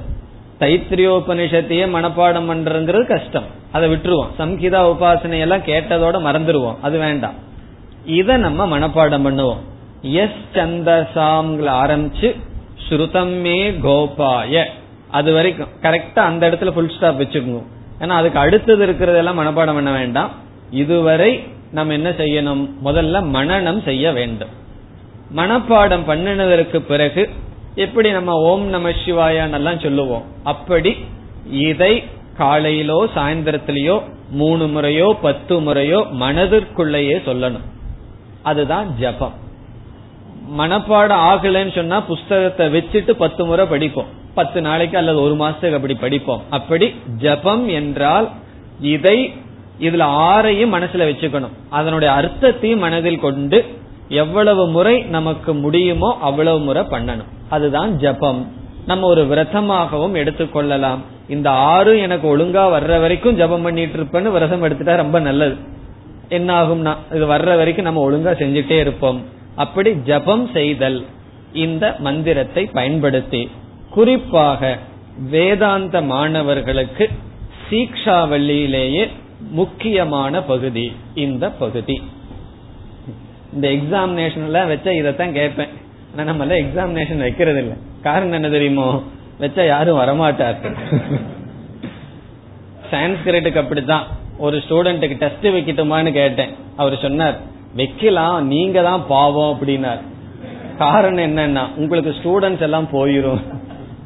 [0.60, 3.44] தைத்திரியோபனிஷத்தையே மனப்பாடம் பண்றதுங்கிறது கஷ்டம்.
[3.72, 4.32] அதை விட்டுருவோம்.
[4.40, 6.76] சம்ஹிதா உபாசனையெல்லாம் கேட்டதோட மறந்துடுவோம்.
[6.82, 7.34] அது வேண்டாம்.
[8.06, 9.62] இத நம்ம மனப்பாடம் பண்ணுவோம்.
[10.02, 12.40] எஸ் சந்தசாம்ல ஆரம்பிச்சு
[12.90, 14.66] ஸ்ருதமே கோபாய.
[15.12, 15.68] அது வரைக்கும்.
[15.82, 17.64] கரெக்டா அந்த இடத்துல புல் ஸ்டாப் வச்சுக்கோங்க.
[18.00, 20.32] ஏன்னா அதுக்கு அடுத்தது இருக்கிறதெல்லாம் மனப்பாடம் பண்ண வேண்டாம்.
[20.72, 22.70] இதுவரை நம்ம என்ன செய்யணும்?
[22.86, 24.50] முதல்ல மனநம் செய்ய வேண்டும்.
[25.36, 27.30] மனப்பாடம் பண்ணினதற்கு பிறகு
[27.76, 30.24] எப்படி நம்ம ஓம் நம சிவாயான்னெல்லாம் சொல்லுவோம்.
[30.44, 30.96] அப்படி
[31.52, 32.04] இதை
[32.40, 37.70] காலையிலோ சாயந்தரத்திலேயோ மூணு முறையோ பத்து முறையோ மனதிற்குள்ளேயே சொல்லணும்.
[38.42, 39.50] அதுதான் ஜபம்.
[40.58, 44.06] மனப்பாடம் ஆகலைன்னு சொன்னா புஸ்தகத்தை வச்சுட்டு பத்து முறை படிப்போம்.
[44.34, 46.42] பத்து நாளைக்கு அல்லது ஒரு மாசத்துக்கு அப்படி படிப்போம்.
[46.50, 48.30] அப்படி ஜபம் என்றால்
[48.80, 49.34] இதை
[49.80, 51.56] இதுல ஆறையும் மனசுல வச்சுக்கணும்.
[51.70, 53.66] அதனுடைய அர்த்தத்தையும் மனதில் கொண்டு
[54.10, 57.30] எவ்வளவு முறை நமக்கு முடியுமோ அவ்வளவு முறை பண்ணணும்.
[57.50, 58.42] அதுதான் ஜபம்.
[58.86, 64.96] நம்ம ஒரு விரதமாகவும் எடுத்துக்கொள்ளலாம் இந்த ஆறு எனக்கு ஒழுங்கா வர்ற வரைக்கும் ஜபம் பண்ணிட்டு இருப்பேன்னு விரதம் எடுத்துட்டா
[64.96, 65.56] ரொம்ப நல்லது.
[66.30, 69.40] என்ன ஆகும்னா இது வர்ற வரைக்கும் நம்ம ஒழுங்கா செஞ்சுட்டே இருப்போம்.
[69.56, 71.06] அப்படி ஜபம் செய்தல்
[71.54, 73.50] இந்த மந்திரத்தை பயன்படுத்தி
[73.90, 74.78] குறிப்பாக
[75.30, 77.10] வேதாந்த மாணவர்களுக்கு
[77.70, 79.10] சீக்ஷாவல்லியிலேயே
[79.52, 82.02] முக்கியமான பகுதி இந்த பகுதி.
[83.54, 85.68] இந்த எக்ஸாமினேஷன்ல வச்சா இதைத்தான் கேட்பேன்.
[86.12, 89.04] ஆனா நம்ம எல்லாம் எக்ஸாமினேஷன் வைக்கிறது இல்லை காரணம் என்ன தெரியுமோ?
[89.40, 90.76] வச்சா யாரும் வரமாட்டார்கள்
[92.92, 94.08] சான்ஸ்கிரிட்டுக்கு அப்படித்தான்.
[94.38, 96.50] ஒரு ஸ்டூடெண்ட்டுக்கு டெஸ்ட் வைக்கட்டுமான்னு கேட்டேன்.
[96.78, 97.40] அவர் சொன்னார்
[97.75, 100.03] வைக்கலாம் நீங்க தான் பாவம் அப்படின்னார்
[100.79, 103.43] காரணம் என்னன்னா உங்களுக்கு ஸ்டூடெண்ட்ஸ் எல்லாம் போயிரும்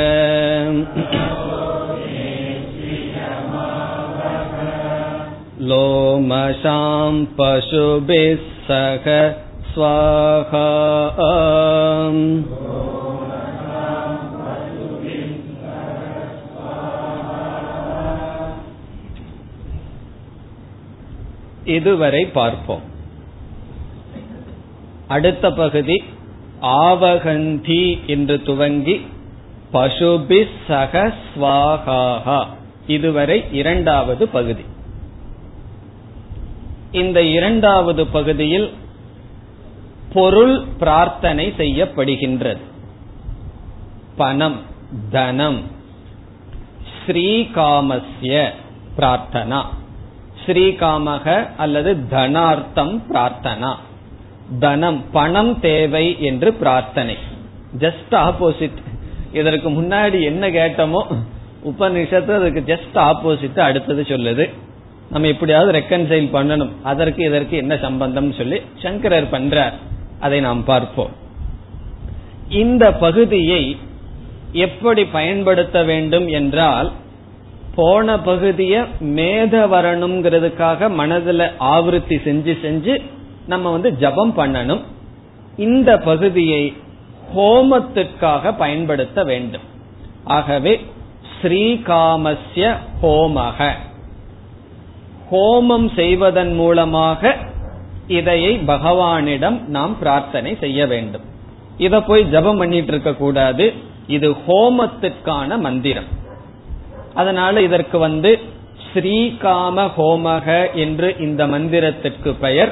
[5.71, 9.07] लोमशां पशुभिः सह
[9.73, 10.67] स्वाहा
[21.77, 22.85] இதுவரை பார்ப்போம்
[25.09, 25.97] அடுத்த பகுதி
[26.62, 29.08] ஆவகந்தி என்று துவங்கி
[29.74, 32.46] பசுபி சகஸ்வாகாகா
[32.88, 34.66] இதுவரை இரண்டாவது பகுதி.
[36.92, 38.74] இந்த இரண்டாவது பகுதியில்
[40.14, 42.60] பொருள் பிரார்த்தனை செய்யப்படுகின்றது.
[44.16, 44.60] பணம்
[45.12, 45.62] தனம்
[47.06, 48.50] ஸ்ரீகாமஸ்ய
[48.98, 49.66] பிரார்த்தனா.
[50.46, 53.76] ஸ்ரீகாமக அல்லது தனார்த்தம் பிரார்த்தனா.
[54.60, 57.18] தனம் பணம் தேவை என்று பிரார்த்தனை.
[57.80, 58.80] ஜஸ்ட் ஆப்போசிட்
[59.34, 61.02] இதற்கு முன்னாடி என்ன கேட்டோமோ
[61.66, 64.50] உபனிஷத்து அதுக்கு ஜஸ்ட் ஆப்போசிட் அடுத்தது சொல்லுது.
[65.10, 66.70] நம்ம எப்படியாவது ரெக்கன்சைல் பண்ணணும்.
[66.84, 69.74] அதற்கு இதற்கு என்ன சம்பந்தம் சொல்லி சங்கரர் பண்றார்.
[70.20, 71.10] அதை நாம் பார்ப்போம்.
[72.50, 73.78] இந்த பகுதியை
[74.52, 76.92] எப்படி பயன்படுத்த வேண்டும் என்றால்
[77.76, 83.02] போன பகுதிய மேத வரணுங்கிறதுக்காக மனதுல ஆவருத்தி செஞ்சு செஞ்சு
[83.52, 84.82] நம்ம வந்து ஜபம் பண்ணணும்.
[85.58, 86.64] இந்த பகுதியை
[87.36, 89.66] ஹோமத்திற்காக பயன்படுத்த வேண்டும்.
[90.24, 90.74] ஆகவே
[91.34, 93.70] ஸ்ரீகாமஸ்ய ஹோமக.
[95.32, 97.38] ஹோமம் செய்வதன் மூலமாக
[98.08, 101.26] இதையை பகவானிடம் நாம் பிரார்த்தனை செய்ய வேண்டும்.
[101.78, 103.74] இத போய் ஜபம் பண்ணிட்டு இருக்க கூடாது.
[104.08, 106.10] இது ஹோமத்திற்கான மந்திரம்.
[107.14, 108.32] அதனால இதற்கு வந்து
[108.88, 112.72] ஸ்ரீகாம ஹோமக என்று இந்த மந்திரத்திற்கு பெயர்.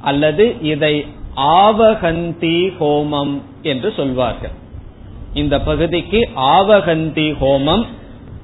[0.00, 4.50] அல்லது இதை ஆவகந்தி ஹோமம் என்று சொல்வார்கள்.
[5.32, 7.84] இந்த பகுதிக்கு ஆவகந்தி ஹோமம்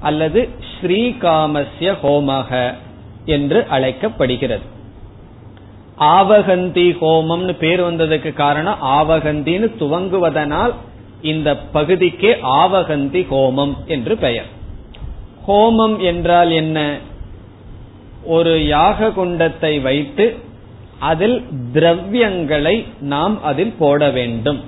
[0.00, 2.74] அல்லது ஸ்ரீகாமஸ்ய ஹோமக
[3.24, 4.62] என்று அழைக்கப்படுகிறது.
[5.98, 10.72] ஆவகந்தி ஹோமம்னு பேர் வந்ததுக்கு காரணம் ஆவகந்தின்னு துவங்குவதனால்
[11.22, 14.46] இந்த பகுதிக்கு ஆவகந்தி ஹோமம் என்று பெயர்.
[15.48, 16.96] ஹோமம் என்றால் என்ன?
[18.24, 20.38] ஒரு யாக குண்டத்தை வைத்து
[21.10, 21.38] அதில்
[21.74, 24.60] திரவியங்களை நாம் அதில் போட வேண்டும்.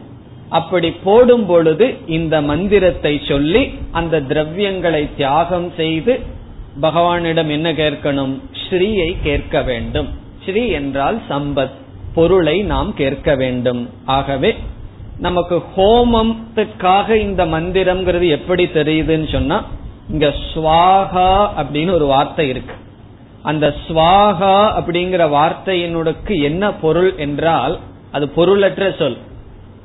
[0.49, 6.14] அப்படி போடும் பொழுது இந்த மந்திரத்தை சொல்லி அந்த திரவியங்களை தியாகம் செய்து
[6.80, 8.35] பகவானிடம் என்ன கேட்கணும்?
[8.62, 10.09] ஸ்ரீயை கேட்க வேண்டும்.
[10.45, 11.76] ஸ்ரீ என்றால் சம்பத்
[12.14, 13.82] பொருளை நாம் கேட்க வேண்டும்.
[14.05, 14.51] ஆகவே
[15.18, 19.59] நமக்கு ஹோமத்துக்காக இந்த மந்திரம்ங்கிறது எப்படி தெரியுதுன்னு சொன்னா
[20.11, 21.28] இங்க சுவாகா
[21.61, 22.74] அப்படின்னு ஒரு வார்த்தை இருக்கு.
[23.51, 27.74] அந்த ஸ்வாகா அப்படிங்கிற வார்த்தையினுக்கு என்ன பொருள் என்றால்
[28.16, 29.16] அது பொருளற்ற சொல்.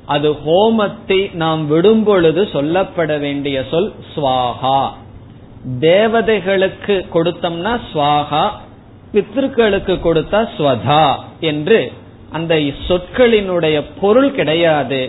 [0.05, 4.79] அது ஹோமத்தை நாம் விடும் பொழுது சொல்லப்பட வேண்டிய சொல் ஸ்வாகா.
[5.79, 8.43] தேவதைகளுக்கு கொடுத்தோம்னா ஸ்வாகா
[9.13, 11.05] பித்திருக்களுக்கு கொடுத்தா ஸ்வதா
[11.51, 11.79] என்று
[12.31, 12.55] அந்த
[12.87, 15.01] சொற்களினுடைய பொருள் கிடையாது.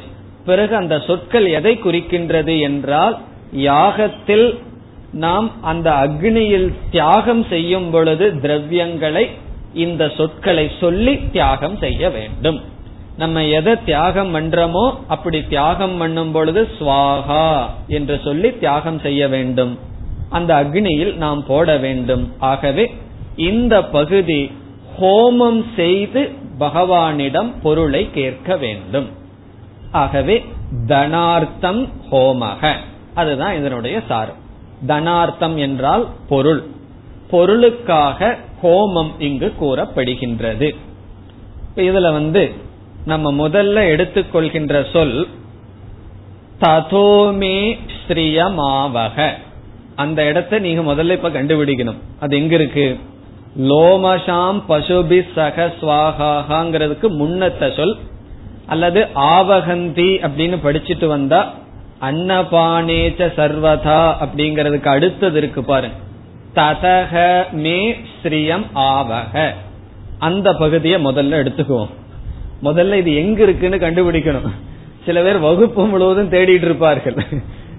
[0.44, 3.16] பிறகு அந்த சொற்கள் எதை குறிக்கின்றது என்றால்
[3.52, 4.46] யாகத்தில்
[5.12, 9.30] நாம் அந்த அக்னியில் தியாகம் செய்யும் பொழுது திரவியங்களை
[9.74, 12.60] இந்த சொற்களை சொல்லி தியாகம் செய்ய வேண்டும்.
[13.16, 19.78] நம்ம எதை தியாகம் பண்றோமோ அப்படி தியாகம் பண்ணும் பொழுது சுவாகா என்று சொல்லி தியாகம் செய்ய வேண்டும்.
[20.30, 22.32] அந்த அக்னியில் நாம் போட வேண்டும்.
[22.38, 22.94] ஆகவே
[23.36, 24.50] இந்த பகுதி
[25.00, 29.08] ஹோமம் செய்து பகவானிடம் பொருளை கேட்க வேண்டும்.
[29.92, 30.44] ஆகவே
[30.86, 32.72] தனார்த்தம் ஹோமக.
[33.14, 34.48] அதுதான் இதனுடைய சாரம்.
[34.86, 36.64] தனார்த்தம் என்றால் பொருள்.
[37.30, 40.76] பொருளுக்காக ஹோமம் இங்கு கூறப்படுகின்றது.
[41.76, 42.52] இதுல வந்து
[43.04, 45.28] நம்ம முதல்ல எடுத்துக்கொள்கின்ற சொல்
[46.60, 47.78] ததோமே
[48.08, 49.30] ஸ்ரீயமாவக.
[49.96, 52.00] அந்த இடத்தை நீங்க முதல்ல இப்ப கண்டுபிடிக்கணும்.
[52.20, 52.98] அது எங்க இருக்கு?
[53.58, 57.96] லோமஷாம் பசுபி சக சுவாகாங்கிறதுக்கு முன்னத்த சொல்.
[58.66, 61.54] அல்லது ஆவகந்தி அப்படின்னு படிச்சுட்டு வந்தா
[62.00, 65.96] அன்னபானேச்ச சர்வதா அப்படிங்கறதுக்கு அடுத்தது இருக்கு பாருங்க.
[66.54, 67.14] ததக
[67.50, 69.54] மே ஸ்ரீயம் ஆவக
[70.18, 71.90] அந்த பகுதியை முதல்ல எடுத்துக்குவோம்.
[72.62, 74.50] முதல்ல இது எங்க இருக்குன்னு கண்டுபிடிக்கணும்.
[75.04, 77.14] சில பேர் வகுப்பு முழுவதும் தேடிட்டு இருப்பார்கள்.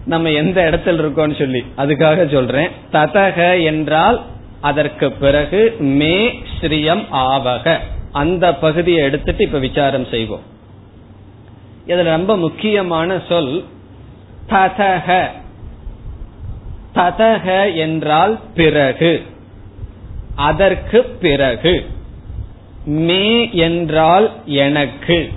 [0.05, 1.65] நம்ம எந்த இடத்துல இருக்கோம்னு சொல்லி.
[1.77, 2.69] அதுக்காக சொல்றேன்.
[2.91, 4.21] ததக என்றால்
[4.61, 7.77] அதற்கு பிறகு மே ஸ்ரீயம் ஆவக
[8.11, 10.39] அந்த பகுதியை எடுத்துட்டு இப்ப விசாரம் செய்வோம்.
[11.87, 13.63] இதுல ரொம்ப முக்கியமான சொல்
[14.51, 15.27] ததக
[16.95, 19.21] ததக என்றால் பிறகு.
[20.35, 21.85] அதற்கு பிறகு.
[22.85, 25.31] மே என்றால் எனக்கு.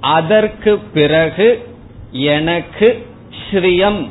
[0.00, 1.68] அதற்கு பிறகு
[2.10, 3.06] எனக்கு
[3.50, 4.08] ஸ்ரீயம்.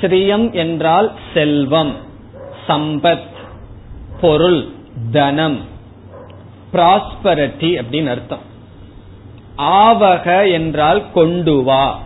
[0.00, 1.94] ஸ்ரீயம் என்றால் செல்வம்
[2.68, 3.30] சம்பத்
[4.20, 4.66] பொருள்
[5.12, 5.60] தனம்.
[6.72, 8.50] பிராஸ்பரட்டி அப்படின்னு அர்த்தம்.
[9.56, 12.02] ஆவக என்றால் கொண்டு வா.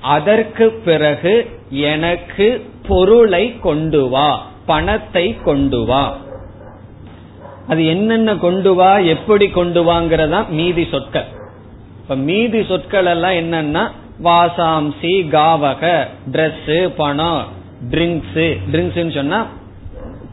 [0.00, 2.46] அதற்கு பிறகு எனக்கு
[2.88, 4.28] பொருளை கொண்டு வா
[4.66, 6.16] பணத்தை கொண்டு வா.
[7.68, 11.24] அது என்னென்ன கொண்டு வா எப்படி கொண்டு வாங்கிறதா மீதி சொற்கள்.
[12.00, 13.90] இப்ப மீதி சொற்கள் எல்லாம் என்னன்னா
[14.24, 17.42] வாசாம்சி காவக டிரெஸ் பணம்
[17.90, 18.42] ட்ரிங்க்ஸ்
[18.72, 19.46] ட்ரிங்க்ஸ் சொன்னா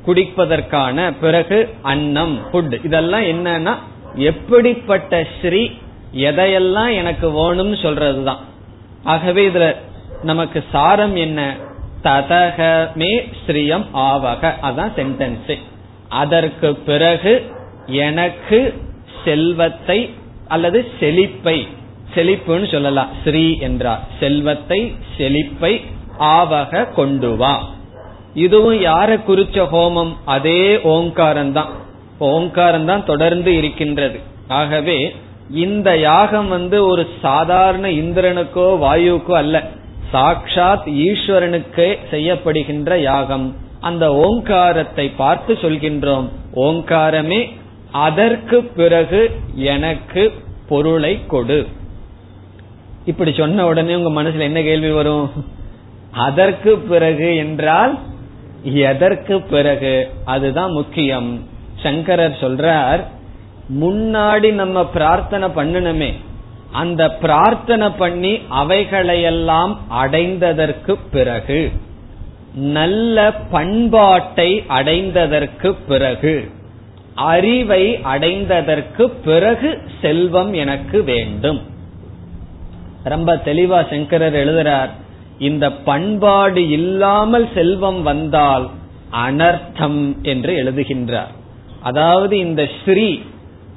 [0.05, 3.73] குடிப்பதற்கான பிறகு அன்னம் ஃபுட் இதெல்லாம் என்னன்னா
[4.15, 5.69] எப்படிப்பட்ட ஸ்ரீ
[6.13, 8.43] எதையெல்லாம் எனக்கு வேணும்னு சொல்றதுதான்.
[9.11, 9.65] ஆகவே இதுல
[10.21, 11.39] நமக்கு சாரம் என்ன?
[12.03, 14.51] ததகமே ஸ்ரீயம் ஆவக.
[14.67, 15.51] அதான் சென்டென்ஸ்
[16.21, 17.33] அதற்கு பிறகு
[18.05, 18.59] எனக்கு
[19.25, 19.99] செல்வத்தை
[20.47, 21.57] அல்லது செழிப்பை
[22.15, 23.09] செழிப்புன்னு சொல்லலாம்.
[23.23, 24.03] ஸ்ரீ என்றார்.
[24.19, 24.79] செல்வத்தை
[25.17, 25.73] செழிப்பை
[26.35, 27.55] ஆவக கொண்டு வா.
[28.45, 30.13] இதுவும் யார குறிச்ச ஹோமம்?
[30.35, 30.61] அதே
[30.93, 31.71] ஓங்காரம் தான்
[32.19, 34.19] ஓங்காரம் தான் தொடர்ந்து இருக்கின்றது.
[34.59, 34.97] ஆகவே
[35.51, 39.63] இந்த யாகம் வந்து ஒரு சாதாரண இந்திரனுக்கோ வாயுக்கோ அல்ல.
[40.13, 43.55] சாக்ஷாத் ஈஸ்வரனுக்கே செய்யப்படுகின்ற யாகம்.
[43.79, 46.29] அந்த ஓங்காரத்தை பார்த்து சொல்கின்றோம்.
[46.55, 47.49] ஓங்காரமே
[47.91, 50.33] அதற்கு பிறகு எனக்கு
[50.69, 51.67] பொருளை கொடு.
[53.05, 55.31] இப்படி சொன்ன உடனே உங்க மனசுல என்ன கேள்வி வரும்?
[56.11, 57.99] அதற்கு பிறகு என்றால்
[58.63, 60.09] எதற்கு பிறகு?
[60.25, 61.43] அதுதான் முக்கியம்.
[61.83, 63.03] சங்கரர் சொல்றார்
[63.81, 66.13] முன்னாடி நம்ம பிரார்த்தனை பண்ணணுமே.
[66.71, 71.71] அந்த பிரார்த்தனை பண்ணி அவைகளையெல்லாம் அடைந்ததற்கு பிறகு
[72.53, 76.51] நல்ல பண்பாட்டை அடைந்ததற்கு பிறகு
[77.15, 79.69] அறிவை அடைந்ததற்கு பிறகு
[80.01, 81.61] செல்வம் எனக்கு வேண்டும்.
[83.03, 84.91] ரொம்ப தெளிவா சங்கரர் எழுதுறார்
[85.39, 88.69] இந்த பண்பாடு இல்லாமல் செல்வம் வந்தால்
[89.27, 91.33] அனர்த்தம் என்று எழுதுகின்றார்.
[91.81, 93.21] அதாவது இந்த ஸ்ரீ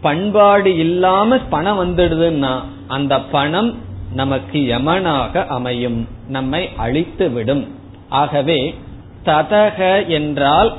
[0.01, 3.79] பண்பாடு இல்லாம பணம் வந்துடுதுன்னா அந்த பணம்
[4.13, 7.75] நமக்கு யமனாக அமையும் நம்மை அழித்து விடும்.
[8.09, 8.75] ஆகவே
[9.25, 10.77] ததக என்றால்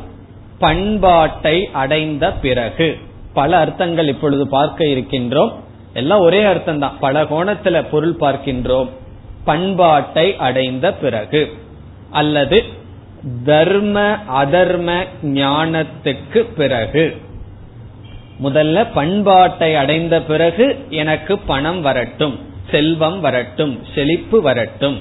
[0.60, 2.98] பண்பாட்டை அடைந்த பிறகு.
[3.34, 5.54] பல அர்த்தங்கள் இப்பொழுது பார்க்க இருக்கின்றோம்.
[5.94, 8.90] எல்லாம் ஒரே அர்த்தம் தான் பல கோணத்துல பொருள் பார்க்கின்றோம்.
[9.46, 11.52] பண்பாட்டை அடைந்த பிறகு.
[12.12, 12.64] அல்லது
[13.46, 17.16] தர்ம அதர்ம ஞானத்துக்கு பிறகு.
[18.44, 22.40] முதல்ல பண்பாட்டை அடைந்த பிறகு எனக்கு பணம் வரட்டும்
[22.72, 24.98] செல்வம் வரட்டும் செழிப்பு வரட்டும்.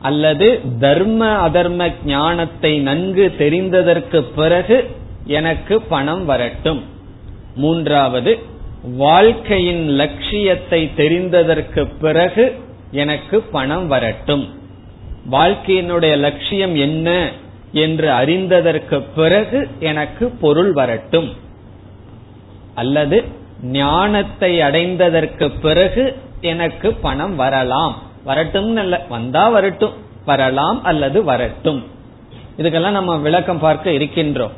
[0.00, 4.90] அல்லது தர்ம அதர்ம ஞானத்தை நன்கு தெரிந்ததற்கு பிறகு
[5.26, 6.82] எனக்கு பணம் வரட்டும்.
[7.54, 8.38] மூன்றாவது
[8.96, 12.54] வாழ்க்கையின் லட்சியத்தை தெரிந்ததற்கு பிறகு
[12.90, 14.48] எனக்கு பணம் வரட்டும்.
[15.30, 17.30] வாழ்க்கையினுடைய லட்சியம் என்ன
[17.72, 21.48] என்று அறிந்ததற்கு பிறகு எனக்கு பொருள் வரட்டும்.
[22.80, 23.24] அல்லது
[23.62, 26.04] ஞானத்தை அடைந்ததற்கு பிறகு
[26.40, 27.94] எனக்கு பணம் வரலாம்.
[28.24, 29.94] வரட்டும் அல்ல வந்தா வரட்டும்.
[30.24, 31.80] வரலாம் அல்லது வரட்டும்.
[32.58, 34.56] இதுக்கெல்லாம் நம்ம விளக்கம் பார்க்க இருக்கின்றோம்.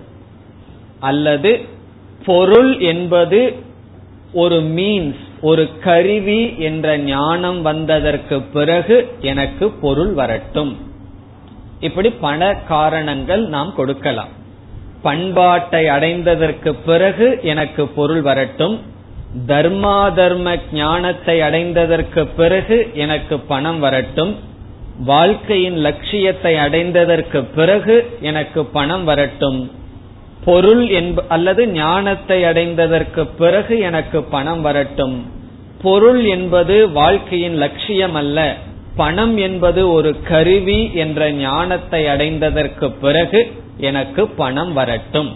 [1.01, 1.51] அல்லது
[2.27, 3.41] பொருள் என்பது
[4.33, 10.73] ஒரு மீன்ஸ் ஒரு கருவி என்ற ஞானம் வந்ததற்கு பிறகு எனக்கு பொருள் வரட்டும்.
[11.81, 14.33] இப்படி பல காரணங்கள் நாம் கொடுக்கலாம்.
[15.03, 18.81] பண்பாட்டை அடைந்ததற்கு பிறகு எனக்கு பொருள் வரட்டும்.
[19.47, 24.33] தர்மா தர்ம ஞானத்தை அடைந்ததற்கு பிறகு எனக்கு பணம் வரட்டும்.
[25.05, 29.61] வாழ்க்கையின் லட்சியத்தை அடைந்ததற்கு பிறகு எனக்கு பணம் வரட்டும்.
[30.45, 35.17] பொருள் என்ப அல்லது ஞானத்தை அடைந்ததற்கு பிறகு எனக்கு பணம் வரட்டும்.
[35.83, 38.57] பொருள் என்பது வாழ்க்கையின் லட்சியம் அல்ல
[38.97, 43.41] பணம் என்பது ஒரு கருவி என்ற ஞானத்தை அடைந்ததற்கு பிறகு
[43.77, 45.31] எனக்கு பணம் வரட்டும்.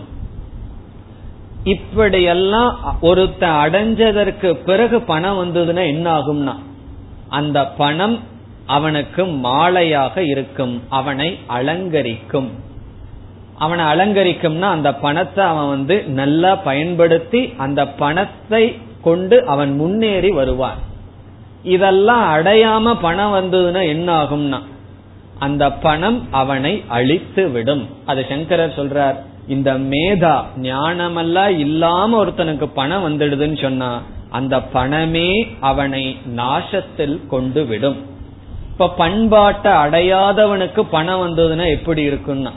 [1.64, 6.54] இப்படியெல்லாம் ஒருத்த அடைஞ்சதற்கு பிறகு பணம் வந்ததுன்னா என்ன ஆகும்னா
[7.28, 8.16] அந்த பணம்
[8.66, 12.48] அவனுக்கு மாலையாக இருக்கும் அவனை அலங்கரிக்கும்.
[13.59, 18.64] அவனை அலங்கரிக்கும்னா அந்த பணத்தை அவன் வந்து நல்லா பயன்படுத்தி அந்த பணத்தை
[19.02, 20.94] கொண்டு அவன் முன்னேறி வருவான்.
[21.74, 24.58] இதெல்லாம் அடையாம பணம் வந்ததுன்னா என்ன ஆகும்னா
[25.38, 27.88] அந்த பணம் அவனை அழித்து விடும்.
[28.06, 29.16] அது சங்கரர் சொல்றார்
[29.48, 36.04] இந்த மேதா ஞானமெல்லாம் இல்லாம ஒருத்தனுக்கு பணம் வந்துடுதுன்னு சொன்னா அந்த பணமே அவனை
[36.36, 37.98] நாசத்தில் கொண்டு விடும்.
[38.70, 42.52] இப்ப பண்பாட்டை அடையாதவனுக்கு பணம் வந்ததுன்னா எப்படி இருக்கும்னா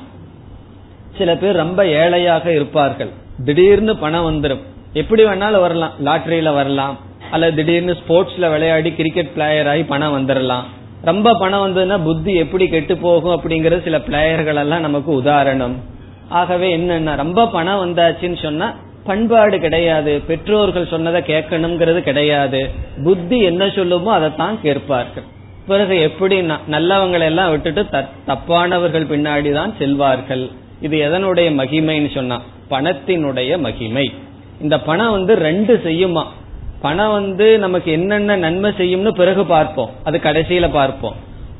[1.17, 3.11] சில பேர் ரொம்ப ஏழையாக இருப்பார்கள்.
[3.45, 5.95] திடீர்னு பணம் வந்துடும் எப்படி வேணாலும் வரலாம்.
[6.05, 6.97] லாட்டரியில வரலாம்.
[7.31, 10.67] அல்லது திடீர்னு ஸ்போர்ட்ஸ்ல விளையாடி கிரிக்கெட் பிளேயர் ஆகி பணம் வந்துடலாம்
[11.09, 15.75] ரொம்ப பணம் வந்ததுன்னா புத்தி எப்படி கெட்டு போகும் அப்படிங்கிற சில பிளேயர்கள் எல்லாம் நமக்கு உதாரணம்.
[16.29, 18.67] ஆகவே என்னன்னா ரொம்ப பணம் வந்தாச்சுன்னு சொன்னா
[19.03, 20.13] பண்பாடு கிடையாது.
[20.27, 22.61] பெற்றோர்கள் சொன்னதை கேட்கணுங்கிறது கிடையாது.
[23.03, 25.27] புத்தி என்ன சொல்லுமோ அதைத்தான் கேட்பார்கள்.
[25.67, 26.35] பிறகு எப்படி
[26.75, 27.83] நல்லவங்களை எல்லாம் விட்டுட்டு
[28.27, 30.45] தப்பானவர்கள் பின்னாடி தான் செல்வார்கள்.
[30.81, 32.37] இது எதனுடைய மகிமைன்னு சொன்னா
[32.69, 34.05] பணத்தினுடைய மகிமை.
[34.61, 36.23] இந்த பணம் வந்து ரெண்டு செய்யுமா?
[36.81, 39.89] பணம் வந்து நமக்கு என்னென்ன நன்மை செய்யும்னு பிறகு பார்ப்போம்.
[40.03, 41.15] அது கடைசியில பார்ப்போம்.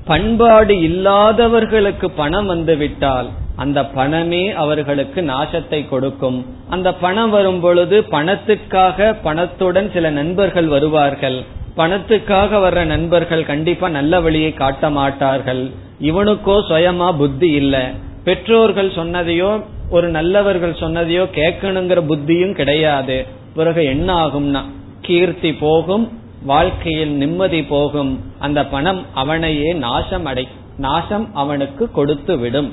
[0.06, 6.46] பண்பாடு இல்லாதவர்களுக்கு பணம் வந்து விட்டால் அந்த பணமே அவர்களுக்கு நாசத்தை கொடுக்கும்.
[6.70, 11.44] அந்த பணம் வரும் பொழுது பணத்துக்காக பணத்துடன் சில நண்பர்கள் வருவார்கள்.
[11.78, 15.64] பணத்துக்காக வர்ற நண்பர்கள் கண்டிப்பா நல்ல வழியை காட்ட மாட்டார்கள்.
[16.02, 17.76] இவனுக்கோ சுயமா புத்தி இல்ல.
[18.24, 19.52] பெற்றோர்கள் சொன்னதையோ
[19.90, 23.26] ஒரு நல்லவர்கள் சொன்னதையோ கேட்கணுங்கிற புத்தியும் கிடையாது.
[23.56, 24.62] பிறகு என்ன ஆகும்னா
[25.02, 26.06] கீர்த்தி போகும்
[26.45, 30.47] வாழ்க்கையில் நிம்மதி போகும் அந்த பணம் அவனையே நாசம் அடை
[30.78, 32.70] நாசம் அவனுக்கு கொடுத்து விடும்.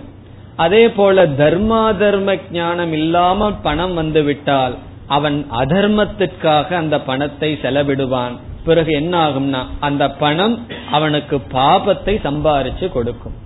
[0.57, 4.74] அதே போல தர்மா தர்ம ஞானம் இல்லாம பணம் வந்து விட்டால்
[5.07, 8.37] அவன் அதர்மத்திற்காக அந்த பணத்தை செலவிடுவான்.
[8.64, 10.55] பிறகு என்ன ஆகும்னா அந்த பணம்
[10.91, 13.37] அவனுக்கு பாபத்தை சம்பாரிச்சு கொடுக்கும்.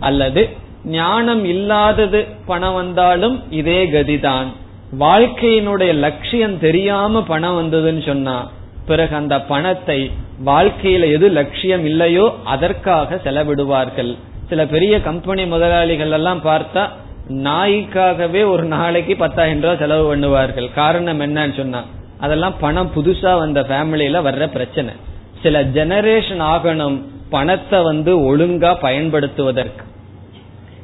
[0.00, 0.42] அல்லது
[0.84, 4.48] ஞானம் இல்லாதது பணம் வந்தாலும் இதே கதிதான்.
[5.00, 8.50] வாழ்க்கையினுடைய லட்சியம் தெரியாம பணம் வந்ததுன்னு சொன்னா
[8.86, 10.10] பிறகு அந்த பணத்தை
[10.44, 14.16] வாழ்க்கையில எது லட்சியம் இல்லையோ அதற்காக செலவிடுவார்கள்.
[14.48, 16.88] சில பெரிய கம்பெனி முதலாளிகள் எல்லாம் பார்த்தா
[17.28, 20.72] நாய்க்காகவே ஒரு நாளைக்கு பத்தாயிரம் ரூபாய் செலவு பண்ணுவார்கள்.
[20.72, 21.84] காரணம் என்னன்னு சொன்னா
[22.20, 24.94] அதெல்லாம் பணம் புதுசா வந்த ஃபேமிலியில வர்ற பிரச்சனை.
[25.42, 29.84] சில ஜெனரேஷன் ஆகணும் பணத்தை வந்து ஒழுங்கா பயன்படுத்துவதற்கு.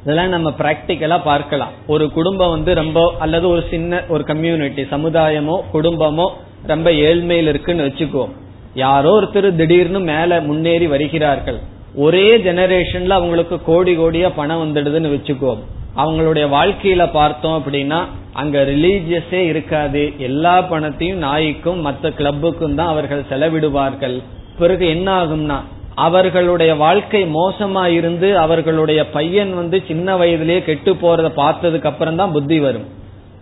[0.03, 1.73] இதெல்லாம் நம்ம பிராக்டிக்கலா பார்க்கலாம்.
[1.87, 6.27] ஒரு குடும்பம் வந்து ரொம்ப அல்லது ஒரு சின்ன ஒரு கம்யூனிட்டி சமுதாயமோ குடும்பமோ
[6.67, 8.33] ரொம்ப ஏழ்மையில் இருக்குன்னு வச்சுக்குவோம்.
[8.75, 11.59] யாரோ ஒருத்தர் திடீர்னு மேல முன்னேறி வருகிறார்கள்.
[11.95, 15.63] ஒரே ஜெனரேஷன்ல அவங்களுக்கு கோடி கோடியா பணம் வந்துடுதுன்னு வச்சுக்குவோம்.
[15.97, 18.01] அவங்களுடைய வாழ்க்கையில பார்த்தோம் அப்படின்னா
[18.33, 20.03] அங்க ரிலீஜியஸே இருக்காது.
[20.19, 24.17] எல்லா பணத்தையும் நாய்க்கும் மற்ற கிளப்புக்கும் தான் அவர்கள் செலவிடுவார்கள்.
[24.59, 25.59] பிறகு என்ன ஆகும்னா
[26.07, 32.59] அவர்களுடைய வாழ்க்கை மோசமா இருந்து அவர்களுடைய பையன் வந்து சின்ன வயதிலேயே கெட்டு போறத பார்த்ததுக்கு அப்புறம் தான் புத்தி
[32.61, 32.87] வரும்.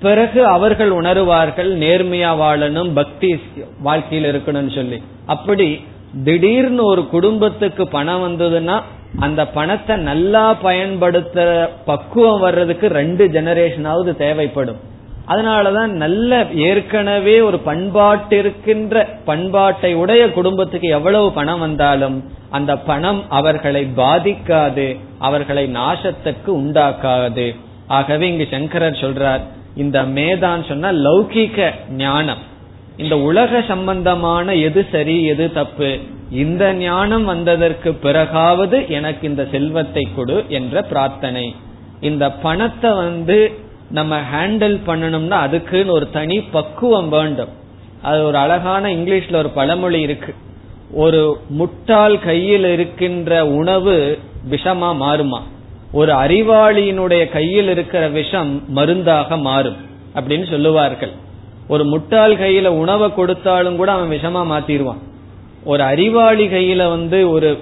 [0.00, 3.30] பிறகு அவர்கள் உணருவார்கள் நேர்மையா வாழணும் பக்தி
[3.80, 4.98] வாழ்க்கையில் இருக்கணும்னு சொல்லி.
[5.26, 5.68] அப்படி
[6.24, 8.76] திடீர்னு ஒரு குடும்பத்துக்கு பணம் வந்ததுன்னா
[9.20, 11.46] அந்த பணத்தை நல்லா பயன்படுத்த
[11.86, 14.80] பக்குவம் வர்றதுக்கு ரெண்டு ஜெனரேஷனாவது தேவைப்படும்.
[15.26, 16.30] அதனாலதான் நல்ல
[16.68, 22.18] ஏற்கனவே ஒரு பண்பாட்டிருக்கின்ற பண்பாட்டை உடைய குடும்பத்துக்கு எவ்வளவு பணம் வந்தாலும்
[22.50, 27.46] அந்த பணம் அவர்களை பாதிக்காது அவர்களை நாசத்துக்கு உண்டாக்காது.
[27.86, 29.42] ஆகவே இங்கு சங்கரர் சொல்றார்
[29.76, 32.42] இந்த மேதான் சொன்னா லௌகிக ஞானம்.
[32.96, 35.90] இந்த உலக சம்பந்தமான எது சரி எது தப்பு
[36.42, 41.46] இந்த ஞானம் வந்ததற்கு பிறகாவது எனக்கு இந்த செல்வத்தை கொடு என்ற பிரார்த்தனை.
[42.00, 43.38] இந்த பணத்தை வந்து
[43.90, 47.48] நம்ம ஹேண்டில் பண்ணணும்னா அதுக்குன்னு ஒரு தனி பக்குவம் வேண்டும்.
[48.02, 50.34] அது ஒரு அழகான இங்கிலீஷ்ல ஒரு பழமொழி இருக்கு.
[50.92, 54.18] ஒரு முட்டாள் கையில் இருக்கின்ற உணவு
[54.50, 55.40] விஷமா மாறுமா?
[55.92, 59.76] ஒரு அறிவாளியினுடைய கையில் இருக்கிற விஷம் மருந்தாக மாறும்
[60.14, 61.12] அப்படின்னு சொல்லுவார்கள்.
[61.68, 65.02] ஒரு முட்டாள் கையில உணவை கொடுத்தாலும் கூட அவன் விஷமா மாத்திடுவான்.
[65.64, 67.58] ஒரு அறிவாளி கையில வந்து ஒரு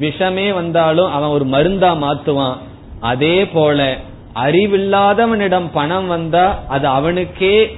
[0.00, 2.56] விஷமே வந்தாலும் அவன் ஒரு மருந்தா மாத்துவான்.
[3.00, 3.96] அதே போல
[4.34, 7.76] அறிவில்லாதவனிடம் பணம் வந்தா அது அவனுக்கே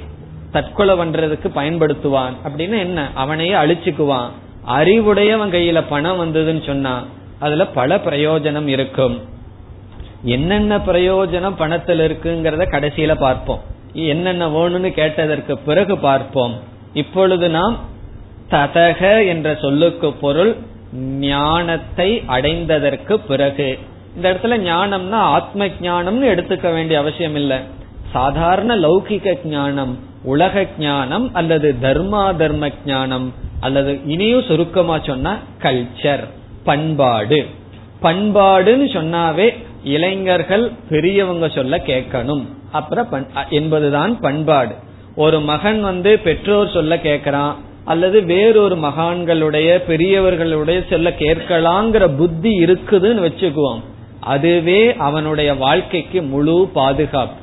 [0.53, 2.33] தற்கொலை பண்றதுக்கு பயன்படுத்துவான்.
[2.45, 3.11] அப்படின்னு என்ன?
[3.15, 4.29] அவனையே அழிச்சுக்குவான்.
[4.65, 7.05] அறிவுடையவன் கையில பணம் வந்ததுன்னு சொன்னா
[7.39, 9.21] அதுல பல பிரயோஜனம் இருக்கும்.
[10.23, 13.61] என்னென்ன பிரயோஜனம் பணத்தில் இருக்குங்கிறத கடைசியில பார்ப்போம்.
[13.93, 16.59] என்னென்ன வேணும்னு கேட்டதற்கு பிறகு பார்ப்போம்.
[16.93, 17.79] இப்பொழுது நாம்
[18.51, 20.57] ததக என்ற சொல்லுக்கு பொருள்
[21.19, 23.79] ஞானத்தை அடைந்ததற்கு பிறகு.
[24.17, 27.59] இந்த இடத்துல ஞானம்னா ஆத்ம ஞானம்னு எடுத்துக்க வேண்டிய அவசியம் இல்லை.
[28.13, 36.25] சாதாரண லௌகிக ஞானம் உலக ஞானம் அல்லது தர்மா தர்ம ஞானம் அல்லது இனியும் சுருக்கமா சொன்னா கல்ச்சர்
[36.65, 37.47] பண்பாடு.
[38.03, 39.55] பண்பாடுன்னு சொன்னாவே
[39.85, 42.45] இளைஞர்கள் பெரியவங்க சொல்ல கேட்கணும்.
[42.73, 44.75] அப்புறம் என்பதுதான் பண்பாடு.
[45.17, 47.55] ஒரு மகன் வந்து பெற்றோர் சொல்ல கேட்கிறான்
[47.85, 53.81] அல்லது வேறொரு மகான்களுடைய பெரியவர்களுடைய சொல்ல கேட்கலாங்கிற புத்தி இருக்குதுன்னு வச்சுக்குவோம்.
[54.35, 57.41] அதுவே அவனுடைய வாழ்க்கைக்கு முழு பாதுகாப்பு.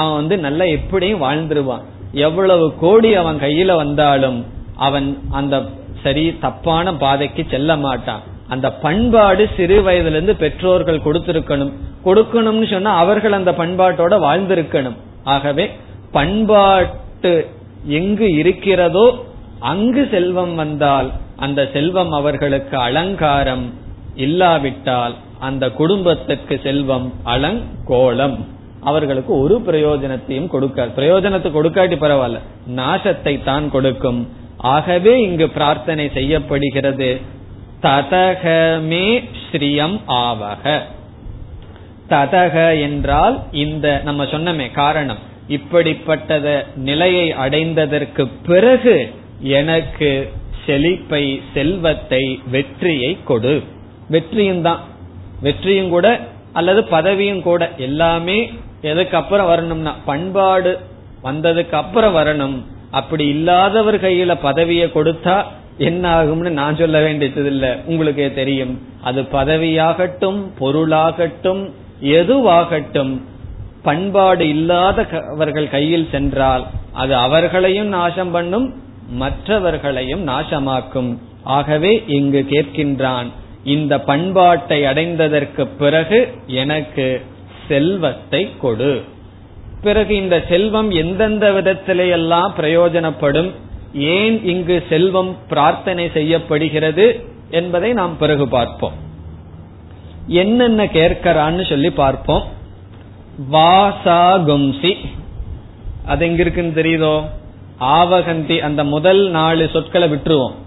[0.00, 1.84] அவன் வந்து நல்லா எப்படியும் வாழ்ந்துருவான்.
[2.26, 4.38] எவ்வளவு கோடி அவன் கையில வந்தாலும்
[4.76, 5.56] அவன் அந்த
[6.02, 8.24] சரி தப்பான பாதைக்கு செல்ல மாட்டான்.
[8.48, 11.72] அந்த பண்பாடு சிறு வயதுல இருந்து பெற்றோர்கள் கொடுத்திருக்கணும்.
[12.04, 14.98] கொடுக்கணும்னு சொன்னா அவர்கள் அந்த பண்பாட்டோட வாழ்ந்திருக்கணும்.
[15.24, 15.64] ஆகவே
[16.12, 17.32] பண்பாட்டு
[17.98, 19.06] எங்கு இருக்கிறதோ
[19.72, 23.66] அங்கு செல்வம் வந்தால் அந்த செல்வம் அவர்களுக்கு அலங்காரம்
[24.26, 28.46] இல்லாவிட்டால் அந்த குடும்பத்திற்கு செல்வம் அலங் கோலம்.
[28.80, 32.40] அவர்களுக்கு ஒரு பிரயோஜனத்தையும் கொடுக்காது பிரயோஜனத்தை கொடுக்காட்டி பரவாயில்ல
[32.76, 34.28] நாசத்தை தான் கொடுக்கும்.
[34.58, 37.20] ஆகவே இங்கு பிரார்த்தனை செய்யப்படுகிறது.
[37.82, 40.80] ததகமே ஸ்ரீயம் ஆவக.
[42.08, 45.18] ததக என்றால் இந்த நம்ம சொன்னமே காரணம்.
[45.48, 50.32] இப்படிப்பட்டத நிலையை அடைந்ததற்கு பிறகு எனக்கு
[50.66, 53.62] செழிப்பை செல்வத்தை வெற்றியை கொடு.
[54.08, 54.80] வெற்றியும் தான்
[55.40, 56.20] வெற்றியும் கூட
[56.52, 60.78] அல்லது பதவியும் கூட எல்லாமே எதுக்கு அப்புறம் வரணும்னா பண்பாடு
[61.22, 62.56] வந்ததுக்கு அப்புறம் வரணும்.
[62.90, 65.44] அப்படி இல்லாதவர் கையில பதவியை கொடுத்தா
[65.78, 68.82] என்ன ஆகும்னு நான் சொல்ல வேண்டியது இல்ல உங்களுக்கே தெரியும்.
[69.02, 71.70] அது பதவியாகட்டும் பொருளாகட்டும்
[72.00, 73.20] எதுவாகட்டும்
[73.82, 78.74] பண்பாடு இல்லாதவர்கள் கையில் சென்றால் அது அவர்களையும் நாசம் பண்ணும்
[79.10, 81.18] மற்றவர்களையும் நாசமாக்கும்.
[81.42, 83.28] ஆகவே இங்கு கேட்கின்றான்
[83.66, 87.22] இந்த பண்பாட்டை அடைந்ததற்கு பிறகு எனக்கு
[87.68, 89.02] செல்வத்தை கொடு.
[89.82, 93.50] பிறகு இந்த செல்வம் எந்தெந்த விதத்திலேயெல்லாம் பிரயோஜனப்படும்?
[93.94, 98.92] ஏன் இங்கு செல்வம் பிரார்த்தனை செய்யப்படுகிறது என்பதை நாம் பிறகு பார்ப்போம்.
[100.26, 102.44] என்னென்ன கேட்கிறான்னு சொல்லி பார்ப்போம்.
[103.52, 104.94] வாசாகும்சி.
[106.06, 107.22] அது எங்க இருக்குன்னு தெரியுதோ?
[107.80, 110.64] ஆவகந்தி அந்த முதல் நாலு சொற்களை விட்டுருவோம்.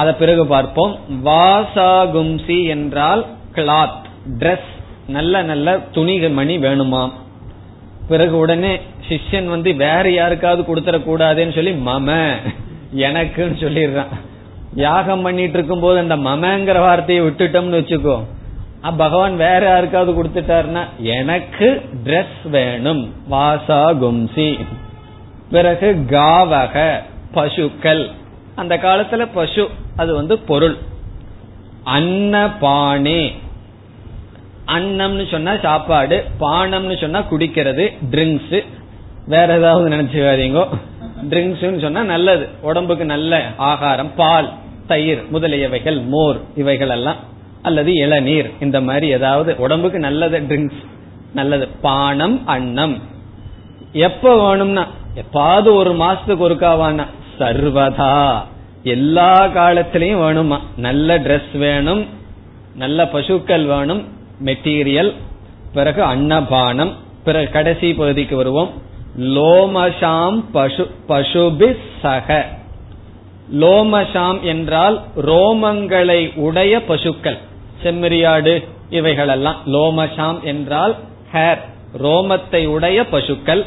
[0.00, 0.94] அத பிறகு பார்ப்போம்.
[1.24, 3.22] வாசாகும்சி என்றால்
[3.54, 4.02] கிளாத்
[4.38, 4.72] டிரெஸ்
[5.08, 7.12] நல்ல நல்ல துணி மணி வேணுமாம்.
[8.08, 8.72] பிறகு உடனே
[9.08, 12.08] சிஷ்யன் வந்து வேற யாருக்காவது கொடுத்துட கூடாதுன்னு சொல்லி மம
[12.96, 14.12] எனக்குன்னு சொல்லிடுறான்.
[14.74, 18.16] யாகம் பண்ணிட்டு இருக்கும் போது அந்த மமங்கிற வார்த்தையை விட்டுட்டோம்னு வச்சுக்கோ.
[18.96, 21.68] பகவான் வேற யாருக்காவது கொடுத்துட்டாருன்னா எனக்கு
[22.04, 23.02] டிரெஸ் வேணும்.
[23.30, 24.50] வாசா கும்சி
[25.50, 26.84] பிறகு காவக
[27.32, 28.04] பசுக்கள்.
[28.56, 30.76] அந்த காலத்துல பசு அது வந்து பொருள்.
[31.84, 33.20] அன்னபானே
[34.66, 38.58] அன்னம்னு சொன்னா சாப்பாடு பானம்னு சொன்னா குடிக்கிறது ட்ரிங்க்ஸ்
[39.26, 40.62] வேற ஏதாவது நினைச்சுக்காதீங்க.
[41.28, 42.48] ட்ரிங்க்ஸ் சொன்னா நல்லது.
[42.62, 44.48] உடம்புக்கு நல்ல ஆகாரம் பால்
[44.86, 47.20] தயிர் முதலியவைகள் மோர் இவைகள் எல்லாம்
[47.62, 50.82] அல்லது இளநீர் இந்த மாதிரி ஏதாவது உடம்புக்கு நல்லது ட்ரிங்க்ஸ்
[51.34, 51.68] நல்லது.
[51.68, 52.96] பானம் அன்னம்.
[53.92, 54.86] எப்ப வேணும்னா
[55.22, 57.06] எப்பாவது ஒரு மாசத்துக்கு ஒருக்காவானா
[57.38, 58.42] சர்வதா.
[58.82, 60.58] எல்லா காலத்திலையும் வேணுமா?
[60.76, 62.06] நல்ல ட்ரெஸ் வேணும்
[62.74, 64.04] நல்ல பசுக்கள் வேணும்
[64.44, 65.12] மெட்டீரியல்
[65.72, 66.92] பிறகு அன்னபானம்
[67.24, 68.70] பிறகு கடைசி பகுதிக்கு வருவோம்.
[69.18, 72.46] லோமஷாம் பசு பசுபி சக.
[73.60, 77.38] லோமஷாம் என்றால் ரோமங்களை உடைய பசுக்கள்.
[77.82, 79.56] செம்மறியாடு இவைகளெல்லாம்.
[79.66, 80.96] லோமஷாம் என்றால்
[81.32, 81.58] ஹேர்
[81.98, 83.64] ரோமத்தை உடைய பசுக்கள்.